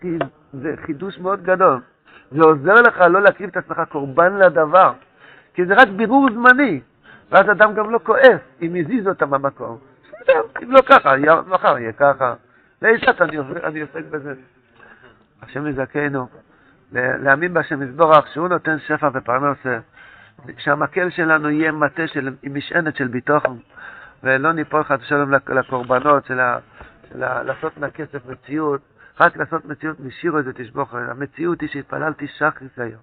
חיד, 0.00 0.24
זה 0.52 0.74
חידוש 0.86 1.18
מאוד 1.18 1.42
גדול. 1.42 1.80
זה 2.30 2.42
עוזר 2.42 2.74
לך 2.74 3.00
לא 3.00 3.22
להקריב 3.22 3.50
את 3.50 3.56
עצמך 3.56 3.80
קורבן 3.88 4.36
לדבר, 4.36 4.92
כי 5.54 5.66
זה 5.66 5.74
רק 5.74 5.88
בירור 5.88 6.28
זמני, 6.34 6.80
ואז 7.30 7.50
אדם 7.50 7.74
גם 7.74 7.90
לא 7.90 7.98
כועס 8.02 8.40
אם 8.62 8.74
הזיז 8.80 9.08
אותם 9.08 9.30
במקום. 9.30 9.78
בסדר, 10.26 10.42
אם 10.62 10.72
לא 10.72 10.80
ככה, 10.82 11.14
מחר 11.46 11.78
יהיה 11.78 11.92
ככה. 11.92 12.34
לעיסת 12.82 13.22
אני, 13.22 13.80
עוסק 13.80 14.04
בזה. 14.10 14.34
השם 15.42 15.66
יזכנו, 15.66 16.28
להאמין 16.92 17.54
בהשם 17.54 17.82
יזבורך, 17.82 18.26
שהוא 18.32 18.48
נותן 18.48 18.78
שפע 18.78 19.08
ופרנסה, 19.14 19.78
שהמקל 20.58 21.10
שלנו 21.10 21.50
יהיה 21.50 21.72
מטה 21.72 22.06
של, 22.06 22.34
עם 22.42 22.54
משענת 22.54 22.96
של 22.96 23.06
ביטוחן, 23.06 23.56
ולא 24.22 24.52
ניפול 24.52 24.84
חד 24.84 24.98
ושלום 25.00 25.32
לקורבנות 25.48 26.24
של, 26.24 26.40
ה, 26.40 26.58
של 27.08 27.22
ה, 27.22 27.42
לעשות 27.42 27.78
מהכסף 27.78 28.26
מציאות, 28.26 28.80
רק 29.20 29.36
לעשות 29.36 29.64
מציאות 29.64 30.00
משירו 30.00 30.42
זה 30.42 30.52
תשבוך. 30.52 30.94
המציאות 30.94 31.60
היא 31.60 31.68
שהתפללתי 31.68 32.26
שחריס 32.26 32.78
היום. 32.78 33.00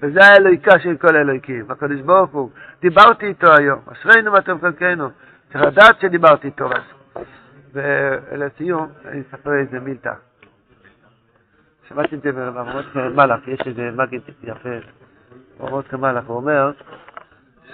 וזה 0.00 0.20
האלוהיקה 0.24 0.78
של 0.78 0.96
כל 0.96 1.16
האלוהיקים, 1.16 1.70
הקדוש 1.70 2.00
ברוך 2.00 2.30
הוא. 2.30 2.50
דיברתי 2.80 3.26
איתו 3.26 3.52
היום, 3.58 3.80
אשרינו 3.92 4.32
מה 4.32 4.40
טוב 4.40 4.60
חלקנו. 4.60 5.10
צריך 5.54 5.66
לדעת 5.66 6.00
שדיברתי 6.00 6.46
איתו. 6.46 6.68
ולסיום, 7.72 8.88
אני 9.04 9.20
אספר 9.20 9.54
איזה 9.54 9.80
מילתא. 9.80 10.12
שמעתי 11.88 12.14
את 12.14 12.22
זה 12.22 12.32
במאמרות 12.32 12.84
מלאך, 12.94 13.48
יש 13.48 13.60
איזה 13.66 13.90
מגיד 13.90 14.22
יפה, 14.42 14.68
במאמרות 15.58 15.92
מלאך, 15.92 16.24
הוא 16.26 16.36
אומר 16.36 16.72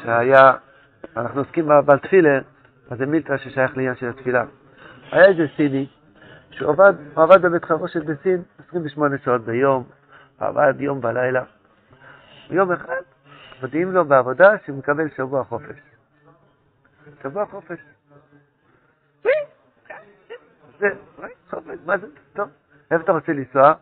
שהיה, 0.02 0.52
אנחנו 1.16 1.40
עוסקים 1.40 1.68
בתפילה, 1.86 2.38
אז 2.90 2.98
זה 2.98 3.06
מילתא 3.06 3.36
ששייך 3.36 3.76
לעניין 3.76 3.96
של 3.96 4.08
התפילה. 4.08 4.44
היה 5.12 5.24
איזה 5.24 5.46
סיני, 5.56 5.86
שהוא 6.50 6.70
עבד, 7.16 7.42
בבית 7.42 7.64
חרושת 7.64 8.04
בסין 8.04 8.42
28 8.68 9.16
שעות 9.24 9.44
ביום, 9.44 9.84
עבד 10.38 10.74
יום 10.78 11.00
ולילה. 11.04 11.42
יום 12.50 12.72
אחד 12.72 13.02
מודיעים 13.62 13.92
לו 13.92 14.04
בעבודה 14.04 14.50
שהוא 14.64 14.78
מקבל 14.78 15.08
שבוע 15.16 15.44
חופש. 15.44 15.89
שבוע 17.22 17.46
חופש. 17.46 17.78
זה, 20.78 20.88
חופש, 21.50 21.78
מה 21.86 21.98
זה? 21.98 22.06
טוב. 22.32 22.48
איפה 22.90 23.04
אתה 23.04 23.12
רוצה 23.12 23.32
לנסוע? 23.32 23.74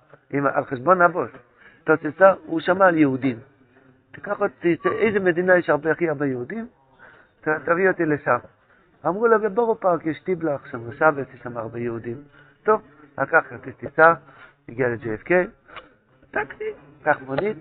על 0.55 0.65
חשבון 0.65 1.03
הבוס. 1.03 1.31
אתה 1.85 1.93
רוצה 1.93 2.05
לנסוע? 2.09 2.35
הוא 2.47 2.61
שמע 2.61 2.87
על 2.87 2.97
יהודים. 2.97 3.39
תיקח 4.13 4.41
אותי, 4.41 4.77
איזה 4.99 5.21
מדינה 5.21 5.57
יש 5.57 5.71
הרבה 5.71 5.91
הכי 5.91 6.09
הרבה 6.09 6.27
יהודים? 6.27 6.69
תביא 7.41 7.89
אותי 7.89 8.05
לשם. 8.05 8.39
אמרו 9.07 9.27
לו, 9.27 9.41
בבורו 9.41 9.81
פארק 9.81 10.07
יש 10.07 10.21
טיבלח, 10.21 10.67
שם 10.71 10.93
שבס, 10.93 11.35
יש 11.35 11.41
שם 11.43 11.57
הרבה 11.57 11.79
יהודים. 11.79 12.23
טוב, 12.63 12.83
לקח 13.19 13.45
כרטיס 13.49 13.75
טיסה, 13.77 14.15
הגיע 14.69 14.89
ל-JFK, 14.89 15.31
טקסי, 16.31 16.71
קח 17.03 17.17
מונית, 17.27 17.57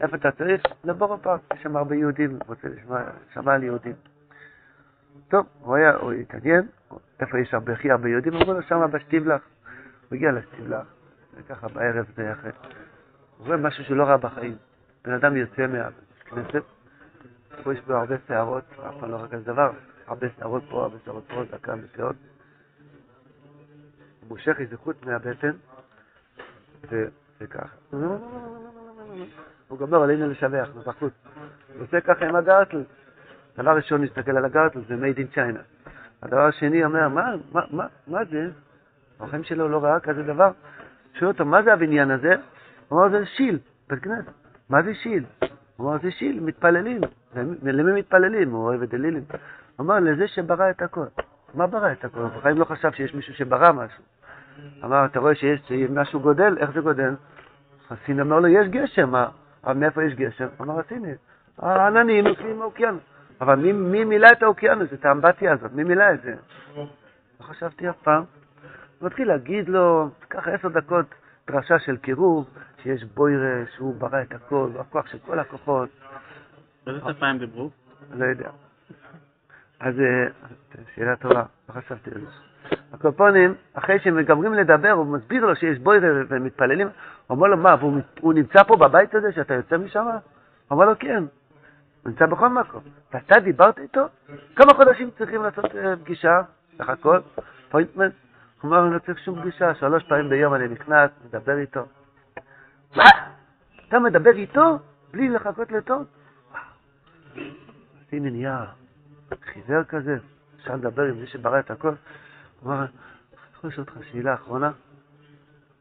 איפה 0.00 0.16
אתה 0.16 0.30
צריך? 0.30 0.62
לבורו 0.84 1.18
פארק, 1.18 1.40
יש 1.54 1.62
שם 1.62 1.76
הרבה 1.76 1.94
יהודים, 1.94 2.38
רוצה 2.46 2.68
לשמוע, 2.68 3.02
שמע 3.34 3.54
על 3.54 3.62
יהודים. 3.62 3.94
טוב, 5.28 5.46
הוא 5.60 5.76
היה, 5.76 5.94
הוא 5.94 6.12
התעניין, 6.12 6.66
איפה 7.20 7.38
יש 7.38 7.54
הרבה 7.54 7.72
הכי 7.72 7.90
הרבה 7.90 8.08
יהודים? 8.08 8.34
אמרו 8.34 8.52
לו, 8.52 8.62
שם 8.62 8.90
בשטיבלח. 8.92 9.42
הוא 10.08 10.16
הגיע 10.16 10.32
לשטיבלח, 10.32 10.86
וככה 11.34 11.68
בערב 11.68 12.06
זה 12.16 12.32
אחרי. 12.32 12.50
הוא 13.38 13.46
רואה 13.46 13.56
משהו 13.56 13.84
שהוא 13.84 13.96
לא 13.96 14.04
ראה 14.04 14.16
בחיים. 14.16 14.56
בן 15.04 15.12
אדם 15.12 15.36
יוצא 15.36 15.66
מהכנסת, 15.66 16.62
פה 17.62 17.74
יש 17.74 17.80
בו 17.80 17.94
הרבה 17.94 18.16
שערות, 18.28 18.64
אף 18.88 18.94
פעם 19.00 19.10
לא 19.10 19.16
ראה 19.16 19.28
כזה 19.28 19.44
דבר, 19.44 19.70
הרבה 20.06 20.26
שערות 20.36 20.62
פה, 20.70 20.82
הרבה 20.82 20.96
שערות 21.04 21.24
פה, 21.28 21.42
דקה 21.50 21.76
בפאות. 21.76 22.16
הוא 24.20 24.28
מושך 24.28 24.56
איזה 24.58 24.76
חוט 24.76 25.06
מהבטן, 25.06 25.52
וככה. 27.40 27.76
הוא 29.68 29.78
גומר 29.78 30.02
עלינו 30.02 30.28
לשבח, 30.28 30.68
בחוץ. 30.86 31.12
הוא 31.74 31.82
עושה 31.82 32.00
ככה 32.00 32.26
עם 32.26 32.36
הגרטל. 32.36 32.84
דבר 33.62 33.76
ראשון, 33.76 34.02
נסתכל 34.02 34.36
על 34.36 34.44
הגרטל, 34.44 34.80
זה 34.88 34.94
made 34.94 35.16
in 35.16 35.36
China. 35.36 35.88
הדבר 36.22 36.40
השני 36.40 36.84
אומר, 36.84 37.08
מה, 37.08 37.34
מה, 37.52 37.60
מה, 37.70 37.86
מה 38.06 38.24
זה? 38.24 38.48
החיים 39.20 39.44
שלו 39.44 39.68
לא 39.68 39.84
ראה 39.84 40.00
כזה 40.00 40.22
דבר. 40.22 40.50
שואל 41.14 41.30
אותו, 41.30 41.44
מה 41.44 41.62
זה 41.62 41.72
הבניין 41.72 42.10
הזה? 42.10 42.34
הוא 42.88 43.00
אמר, 43.00 43.08
זה 43.10 43.26
שיל, 43.26 43.58
בית 43.88 44.02
כנסת. 44.02 44.30
מה 44.70 44.82
זה 44.82 44.94
שיל? 44.94 45.24
הוא 45.76 45.90
אמר, 45.90 45.98
זה 46.02 46.10
שיל, 46.10 46.40
מתפללים. 46.40 47.00
למי 47.62 47.92
מתפללים? 47.92 48.50
הוא 48.50 48.64
אוהב 48.64 48.82
את 48.82 48.94
אלילים. 48.94 49.24
הוא 49.76 49.84
אמר, 49.86 49.98
לזה 50.00 50.28
שברא 50.28 50.70
את 50.70 50.82
הכל. 50.82 51.06
מה 51.54 51.66
ברא 51.66 51.92
את 51.92 52.04
הכל? 52.04 52.26
בחיים 52.38 52.58
לא 52.58 52.64
חשב 52.64 52.92
שיש 52.92 53.14
מישהו 53.14 53.34
שברא 53.34 53.72
משהו. 53.72 54.02
אמר, 54.84 55.04
אתה 55.04 55.20
רואה 55.20 55.34
שיש 55.34 55.72
משהו 55.90 56.20
גודל? 56.20 56.58
איך 56.58 56.70
זה 56.70 56.80
גודל? 56.80 57.14
הסין 57.90 58.20
אמר 58.20 58.40
לו, 58.40 58.48
יש 58.48 58.68
גשם. 58.68 59.12
מאיפה 59.74 60.04
יש 60.04 60.14
גשם? 60.14 60.46
אמר 60.60 60.80
הסיני, 60.80 61.12
העננים 61.58 62.26
נופלים 62.26 62.58
מהאוקיינוס. 62.58 63.02
אבל 63.40 63.56
מי, 63.56 63.72
מי 63.72 64.04
מילא 64.04 64.28
את 64.32 64.42
האוקיינוס, 64.42 64.92
את 64.92 65.04
האמבטיה 65.04 65.52
הזאת? 65.52 65.72
מי 65.72 65.84
מילא 65.84 66.04
את 66.14 66.22
זה? 66.22 66.34
לא 66.76 66.86
חשבתי 67.44 67.90
אף 67.90 67.96
פעם. 68.02 68.24
מתחיל 69.02 69.28
להגיד 69.28 69.68
לו, 69.68 70.10
ככה 70.30 70.50
עשר 70.50 70.68
דקות, 70.68 71.06
דרשה 71.50 71.78
של 71.78 71.96
קירוב, 71.96 72.48
שיש 72.82 73.04
בוירה, 73.04 73.62
שהוא 73.76 73.94
ברא 73.94 74.22
את 74.22 74.34
הכל, 74.34 74.70
הוא 74.74 74.80
הכוח 74.80 75.06
של 75.06 75.18
כל 75.18 75.38
הכוחות. 75.38 75.88
באיזה 76.86 77.00
שפה 77.00 77.26
הם 77.26 77.38
דיברו? 77.38 77.70
לא 78.14 78.24
יודע. 78.24 78.50
אז 79.80 79.94
שאלה 80.94 81.16
טובה, 81.16 81.42
לא 81.68 81.74
חשבתי 81.80 82.10
על 82.14 82.20
זה. 82.20 82.76
הקופונים, 82.92 83.54
אחרי 83.74 83.98
שהם 84.00 84.16
מגמרים 84.16 84.54
לדבר, 84.54 84.90
הוא 84.90 85.06
מסביר 85.06 85.46
לו 85.46 85.56
שיש 85.56 85.78
בוירה 85.78 86.08
והם 86.28 86.44
מתפללים, 86.44 86.86
הוא 86.86 87.36
אומר 87.36 87.48
לו, 87.48 87.56
מה, 87.56 87.76
הוא 88.20 88.34
נמצא 88.34 88.62
פה 88.62 88.76
בבית 88.76 89.14
הזה 89.14 89.32
שאתה 89.32 89.54
יוצא 89.54 89.78
משם? 89.78 90.06
הוא 90.06 90.20
אומר 90.70 90.84
לו, 90.84 90.92
כן. 90.98 91.24
הוא 92.02 92.10
נמצא 92.10 92.26
בכל 92.26 92.48
מקום. 92.48 92.82
ואתה 93.12 93.40
דיברת 93.40 93.78
איתו? 93.78 94.06
כמה 94.56 94.74
חודשים 94.74 95.10
צריכים 95.18 95.42
לעשות 95.42 95.64
פגישה, 96.04 96.40
סך 96.78 96.88
הכל, 96.88 97.20
appointment? 97.70 98.12
הוא 98.60 98.70
אומר, 98.70 98.86
אני 98.86 98.94
לא 98.94 98.98
צריך 98.98 99.18
שום 99.18 99.40
פגישה, 99.40 99.74
שלוש 99.74 100.04
פעמים 100.08 100.28
ביום 100.28 100.54
אני 100.54 100.68
נכנס, 100.68 101.10
מדבר 101.24 101.58
איתו. 101.58 101.86
מה? 102.96 103.04
אתה 103.88 103.98
מדבר 103.98 104.30
איתו? 104.30 104.78
בלי 105.10 105.28
לחכות 105.28 105.72
לתור? 105.72 106.04
הנה 108.12 108.30
נהיה 108.30 108.64
חיוור 109.44 109.84
כזה, 109.84 110.18
אפשר 110.56 110.76
לדבר 110.76 111.02
עם 111.02 111.20
מי 111.20 111.26
שברא 111.26 111.60
את 111.60 111.70
הכל. 111.70 111.94
הוא 112.60 112.72
אמר, 112.72 112.86
יכול 113.54 113.70
לשאול 113.70 113.86
אותך 113.88 114.06
שאלה 114.12 114.34
אחרונה? 114.34 114.72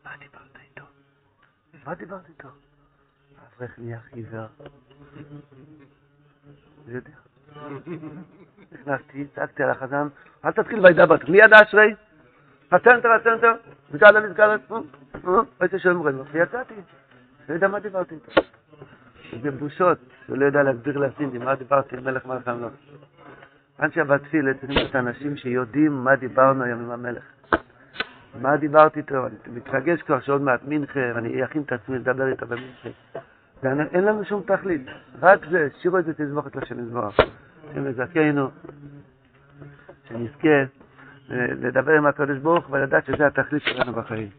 מה 0.05 0.11
דיברת 0.19 0.57
איתו? 0.63 0.83
מה 1.85 1.95
דיברת 1.95 2.29
איתו? 2.29 2.47
האברך 3.41 3.79
נהיה 3.79 3.99
חיוור. 3.99 4.47
נכנסתי, 8.71 9.25
צעקתי 9.35 9.63
על 9.63 9.69
החזן, 9.69 10.07
אל 10.45 10.51
תתחיל 10.51 10.79
וידבר, 10.79 11.15
מיד 11.27 11.53
אשרי, 11.53 11.93
הצנטר, 12.71 13.11
הצנטר, 13.11 13.53
מזכאלה, 13.93 14.19
מזכאלה, 14.21 14.55
הייתי 15.59 15.79
שואל 15.79 15.93
מורה, 15.93 16.11
ויצאתי, 16.31 16.73
לא 17.49 17.53
יודע 17.53 17.67
מה 17.67 17.79
דיברתי 17.79 18.15
איתו. 18.15 18.41
זה 19.43 19.51
בושות, 19.51 19.97
לא 20.29 20.45
יודע 20.45 20.63
להסביר 20.63 20.97
לסינים 20.97 21.45
מה 21.45 21.55
דיברתי 21.55 21.97
עם 21.97 22.03
מלך 22.03 22.25
מלך 22.25 22.47
המלוך. 22.47 22.73
אנשי 23.79 24.03
בתפילה 24.03 24.53
צריכים 24.53 24.77
להיות 24.77 24.95
אנשים 24.95 25.37
שיודעים 25.37 26.03
מה 26.03 26.15
דיברנו 26.15 26.63
היום 26.63 26.79
עם 26.79 26.91
המלך. 26.91 27.23
מה 28.41 28.57
דיברתי 28.57 28.99
איתו, 28.99 29.27
אני 29.27 29.35
מתרגש 29.47 30.01
כבר 30.01 30.19
שעוד 30.19 30.41
מעט 30.41 30.59
מנחה, 30.67 30.99
ואני 31.15 31.45
אכין 31.45 31.61
את 31.61 31.71
עצמי 31.71 31.97
לדבר 31.97 32.27
איתו 32.27 32.47
במנחה. 32.47 32.89
ואין 33.63 34.03
לנו 34.03 34.25
שום 34.25 34.43
תכלית, 34.45 34.81
רק 35.21 35.45
זה, 35.51 35.67
שירו 35.81 35.97
את 35.97 36.05
זה 36.05 36.13
תזמורת 36.13 36.55
לשם 36.55 36.79
יזמור. 36.79 37.09
שמזכנו, 37.73 38.49
שנזכה 40.07 40.47
אה, 41.31 41.45
לדבר 41.61 41.91
עם 41.91 42.05
הקדוש 42.05 42.37
ברוך 42.37 42.69
ולדעת 42.69 43.05
שזה 43.05 43.27
התכלית 43.27 43.63
שלנו 43.63 43.93
בחיים. 43.93 44.29